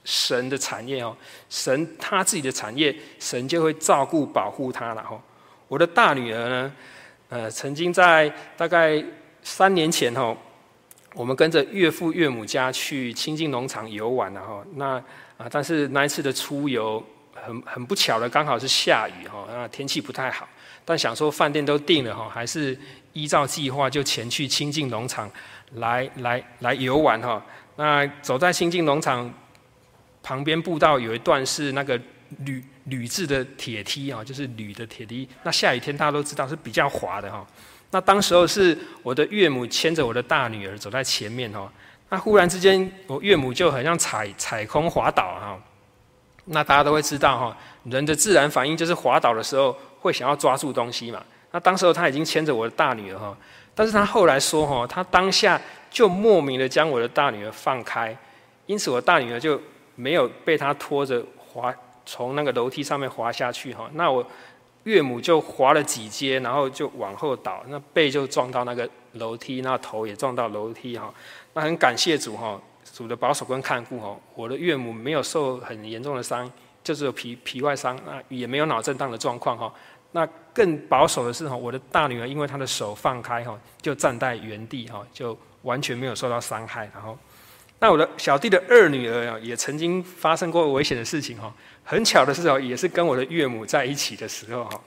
[0.06, 1.14] 神的产业哦，
[1.50, 5.20] 神他自己的产业，神就会照顾保护他了哈。
[5.68, 6.72] 我的大女儿呢，
[7.28, 9.04] 呃，曾经在大概
[9.42, 10.34] 三年前哈。
[11.14, 15.02] 我们跟着岳父岳母家去清境农场游玩了哈，那
[15.38, 17.02] 啊，但是那一次的出游
[17.32, 20.46] 很很不巧的，刚好是下雨哈，那天气不太好。
[20.84, 22.78] 但想说饭店都订了哈，还是
[23.14, 25.30] 依照计划就前去清境农场
[25.76, 27.42] 来来来游玩哈。
[27.76, 29.32] 那走在清境农场
[30.26, 31.96] 旁边步道有一段是那个
[32.38, 35.28] 铝铝制的铁梯啊，就是铝的铁梯。
[35.44, 37.46] 那下雨天大家都知道是比较滑的哈。
[37.92, 41.72] 那当时候是我的岳母牵着我的大女儿走在前面哈。
[42.08, 45.56] 那忽然之间，我岳母就很像踩踩空滑倒哈。
[46.46, 51.22] 那大家都会知道哈，人的自然反应就是滑倒的时候会想要抓住东西嘛。
[51.52, 53.36] 那当时候他已经牵着我的大女儿哈，
[53.76, 58.16] 但是他后来说哈，他当下就莫名的将我的大女儿放开，
[58.66, 59.60] 因此我大女儿就
[59.96, 61.74] 没有被他拖着滑
[62.04, 63.90] 从那个楼梯上面滑下去哈。
[63.94, 64.24] 那我
[64.84, 71.12] 岳母就滑了几阶，然后就往后倒，那背就撞到那个楼梯，那头也撞到楼梯哈。
[71.54, 72.60] 那很感谢主哈，
[72.92, 76.48] 主的保守跟看顾哈，我的岳母没有受很严重的伤，
[76.84, 79.72] 就是有皮皮外伤，那也没有脑震荡的状况哈。
[80.12, 80.24] 那
[80.54, 86.88] 更保守的是哈，我的大女儿因为她的手放开哈，就站在原地哈，就完全没有受到伤害。
[86.94, 87.18] 然后，
[87.78, 91.54] 那我的小弟的二女儿啊，也曾经发生过危险的事情哈。
[91.84, 94.80] 很巧的是哦，也是跟我的岳母在一起的时候哈。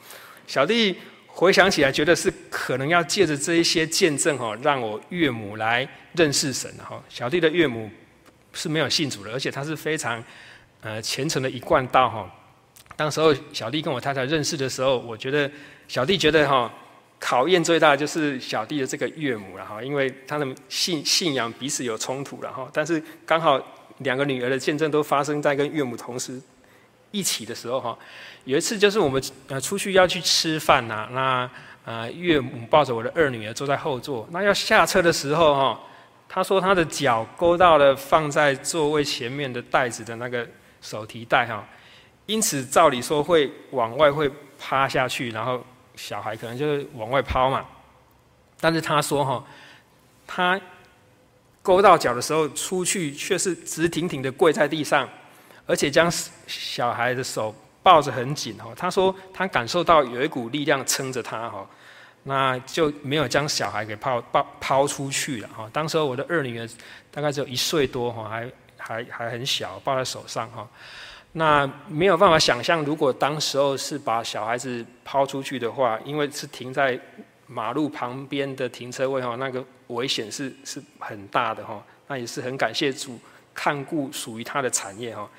[0.47, 7.01] 小弟回想起来，觉得是可能要借着这一些见证哈，让我岳母来认识神哈。
[7.07, 7.89] 小弟的岳母
[8.53, 10.21] 是没有信主的，而且他是非常
[10.81, 12.35] 呃虔诚的一贯道哈。
[12.95, 15.49] 当时候小弟跟我太太认识的时候，我觉得
[15.87, 16.73] 小弟觉得哈，
[17.19, 22.67] 考验最大的就是小弟的这个岳母了哈，因为他的信信仰彼此有冲突了哈。
[22.71, 23.61] 但是刚好
[23.99, 26.41] 两个女儿的见证都发生在跟岳母同时
[27.11, 27.97] 一起的时候哈。
[28.45, 31.49] 有一次就是我们呃出去要去吃饭呐，那
[31.83, 35.79] 呃岳母抱着我的二女儿坐在后座，那要下车的时候哈，
[36.29, 40.47] 他说他的脚勾到了放在座位前面的袋子的那个
[40.81, 41.67] 手提袋哈。
[42.25, 45.63] 因此，照理说会往外会趴下去，然后
[45.99, 47.65] 小孩可能就是往外抛嘛。
[48.61, 49.43] 但是他说哈，
[50.25, 50.59] 他
[51.61, 55.07] 勾到脚的时候出去却是直挺挺的跪在地上，
[55.65, 56.09] 而且将
[56.47, 58.71] 小孩的手抱着很紧哈。
[58.75, 61.67] 他说他感受到有一股力量撑着他哈，
[62.23, 65.69] 那就没有将小孩给抛抛抛出去了哈。
[65.73, 66.67] 当时候我的二女儿
[67.11, 70.67] 大概只有一岁多哈，还还还很小，抱在手上哈。
[71.33, 76.99] 那没有办法想象，如果当时候是把小孩子抛出去的话，因为是停在
[77.45, 81.83] 马路旁边的停车位哈，那个危险是是很大的哈。
[82.07, 83.19] 那也是很感谢主
[83.53, 85.29] 看顾属于他的产业哈。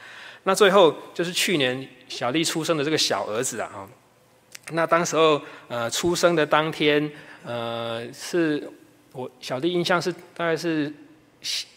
[0.45, 3.89] 那最后就是去年小丽出生的这个小儿子啊哈。
[4.71, 7.11] 那当时候呃出生的当天
[7.45, 8.71] 呃是
[9.11, 10.93] 我小弟印象是大概是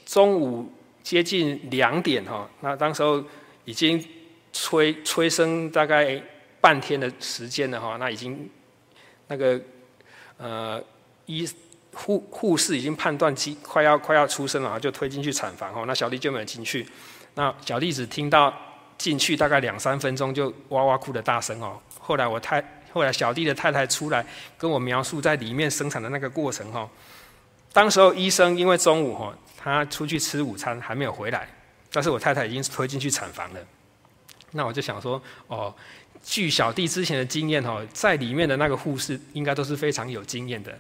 [0.05, 2.47] 中午接近两点哈。
[2.61, 3.24] 那当时候。
[3.66, 4.03] 已经
[4.51, 6.22] 催催生大概
[6.59, 8.49] 半天的时间了哈，那已经
[9.28, 9.59] 那个
[10.38, 10.84] 呃
[11.26, 11.49] 医
[11.93, 16.86] 护护士已经判断机快要快要出生了，就推进去产房哈，那小弟就没有进去，
[17.36, 18.53] 那小弟只听到
[18.97, 24.26] 进去大概两三分钟就哇哇哭的大声哦，后来我太后来小弟的太太出来
[24.57, 26.89] 跟我描述在里面生产的那个过程哈，
[27.72, 31.47] 当时候医生因为中午哈他出去吃午餐还没有回来。
[31.95, 33.59] 但是我太太已经推进去产房了，
[34.49, 35.71] 那我就想说，哦，
[36.23, 40.75] 据小弟之前的经验哦，在里面的那个护士应该都是非常有经验的。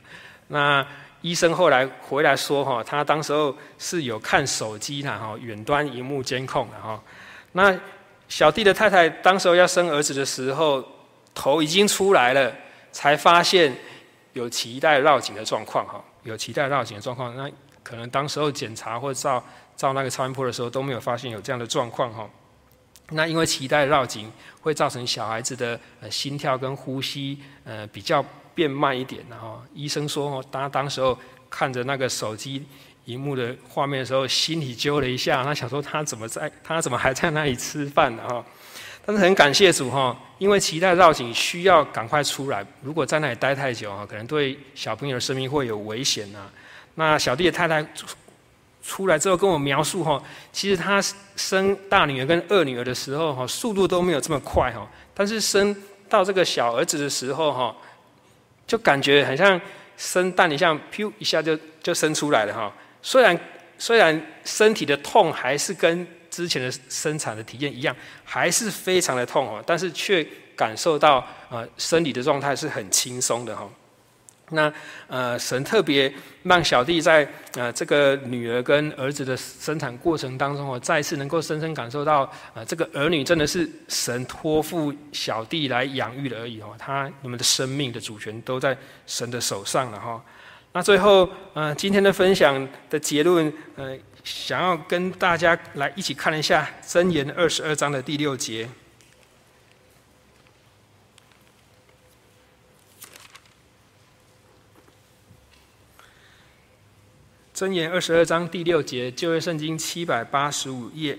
[0.47, 0.83] 那
[1.21, 6.99] 医生后来回来说，哈，他当时候是有看手机的哈，远端荧幕监控的哈。
[7.51, 7.79] 那
[8.27, 10.83] 小弟的太太当时候要生儿子的时候，
[11.35, 12.51] 头已经出来了，
[12.91, 13.71] 才发现
[14.33, 17.47] 有脐带绕颈的状况哈，有脐带绕颈的状况，那
[17.83, 19.43] 可能当时候检查或照。
[19.75, 22.29] 照那个超音波的时候都没有发现有这样的状况哈，
[23.09, 28.23] 那因为脐带绕颈会造成小孩子的呃心跳跟呼吸呃比较
[28.55, 31.17] 变慢一点，然后医生说哦，当当时候
[31.49, 32.65] 看着那个手机
[33.05, 38.45] 荧幕的画面的时候，心里揪了一下，他想说他怎么在，他怎么还在那里吃饭呢哈？
[39.05, 46.49] 但是很感谢主哈，因为脐带绕颈需要赶快出来，如果在那里待太久哈，可能对小朋友的生命会有危险呐。
[46.95, 47.85] 那小弟的太太。
[48.83, 50.21] 出来之后跟我描述哈，
[50.51, 51.01] 其实他
[51.37, 55.75] 生大女儿跟二女儿的时候哈，速度都没有这么快哈，但是生
[56.09, 57.75] 到这个小儿子的时候哈，
[58.67, 59.59] 就感觉很像
[59.95, 62.71] 生蛋一样，噗一下就就生出来了哈。
[63.01, 63.39] 虽然
[63.77, 70.27] 虽然身体的痛还是跟之前的生产的体验一样，还是非常的痛哦，但是却
[70.57, 73.69] 感受到呃生理的状态是很轻松的哈。
[74.53, 74.71] 那
[75.07, 76.11] 呃，神特别
[76.43, 90.23] 让小弟在呃这个女儿跟儿子的生产过程当中，我再次能够深深感受到，呃，这个儿女真的是神托付小弟来养育的而已哦，他你们的生命的主权都在神的手上了哈。
[90.71, 98.67] 那最后呃，今天的分享的结论，呃，想要跟大家来一起看一下箴言二十二章的第六节。
[107.53, 111.15] 箴言二十二章第六节，旧约圣经七百八十五页，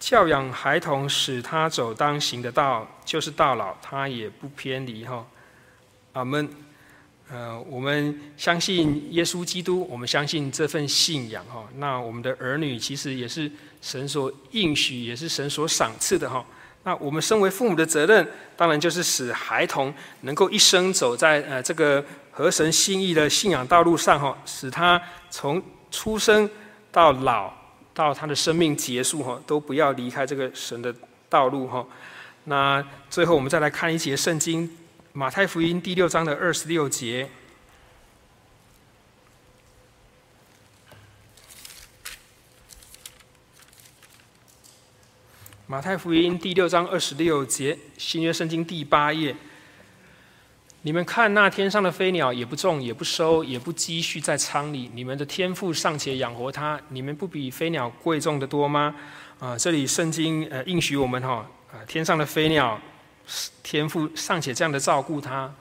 [0.00, 5.04] 教养孩童，使他走当行的道，就是到老他也不偏离。
[5.04, 5.24] 哈，
[6.14, 6.48] 阿门。
[7.30, 11.44] 呃，我们相信耶稣基督，我们相信这份信仰。
[11.44, 13.48] 哈，那我们的儿女其实也是
[13.80, 16.28] 神所应许，也是神所赏赐的。
[16.28, 16.44] 哈，
[16.82, 22.04] 那我们身为父母的责任，当然就是使孩童能够一生走在呃这个。
[22.36, 26.48] 合神心意的信仰道路上，哈，使他从出生
[26.92, 27.50] 到老，
[27.94, 30.94] 到他的生命结束，哈，都不要离开这个神的
[31.30, 31.86] 道路，哈。
[32.44, 34.70] 那最后我们再来看一节圣经，
[35.14, 37.30] 马太福音第六章的二十六节。
[45.66, 49.34] 马太福音第六章二十六节，新约圣经第八页。
[50.86, 58.94] 你们看那天上的飞鸟，也不种，也不收，也不积蓄在仓里，你们的天赋尚且养活它，你们不比飞鸟贵重得多吗？
[59.40, 62.80] 啊，这里圣经呃应许我们哈，啊天上的飞鸟，
[63.64, 65.52] 天赋尚且这样的照顾它，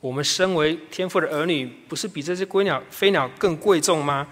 [0.00, 4.26] 我们身为天赋的儿女，不是比这些飞鸟飞鸟更贵重吗？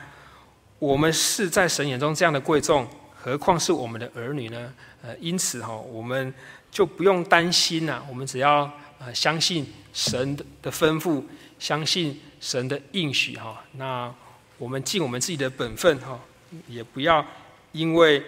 [0.78, 4.72] 我们是在神眼中这样的贵重，何况是我们的儿女呢？
[5.02, 6.32] 呃，因此哈，我们
[6.70, 9.66] 就不用担心呐，我们只要呃相信。
[9.90, 11.20] 神的吩咐，
[11.58, 13.64] 相信神的应许哈。
[13.72, 14.14] 那
[14.56, 16.20] 我们尽我们自己的本分哈，
[16.68, 17.24] 也不要
[17.72, 18.22] 因为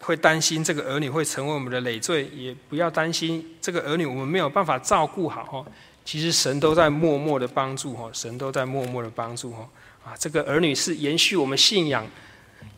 [0.00, 5.64] 会担心这个儿女会成为我们的累赘，也不要担心这个儿女我们没有办法照顾好哈。
[6.04, 9.68] 其实神都在默默的帮助哈，神都在默默的帮助哈。
[10.04, 12.04] 啊，这个儿女是延续我们信仰，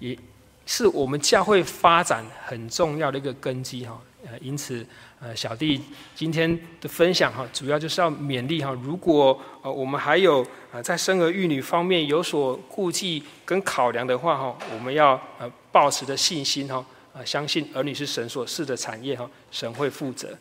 [0.00, 0.18] 也
[0.66, 3.98] 是我们教会发展很重要的一个根基哈。
[4.26, 4.84] 呃，因此。
[5.24, 5.80] 呃，小弟
[6.16, 8.76] 今天的分享哈，主要就是要勉励哈。
[8.82, 20.36] 如果呃我们还有呃在生儿育女方面有所顾忌跟考量的话哈，我们要呃抱持的信心哈，呃相信儿女是神所赐的产业哈，神会负责。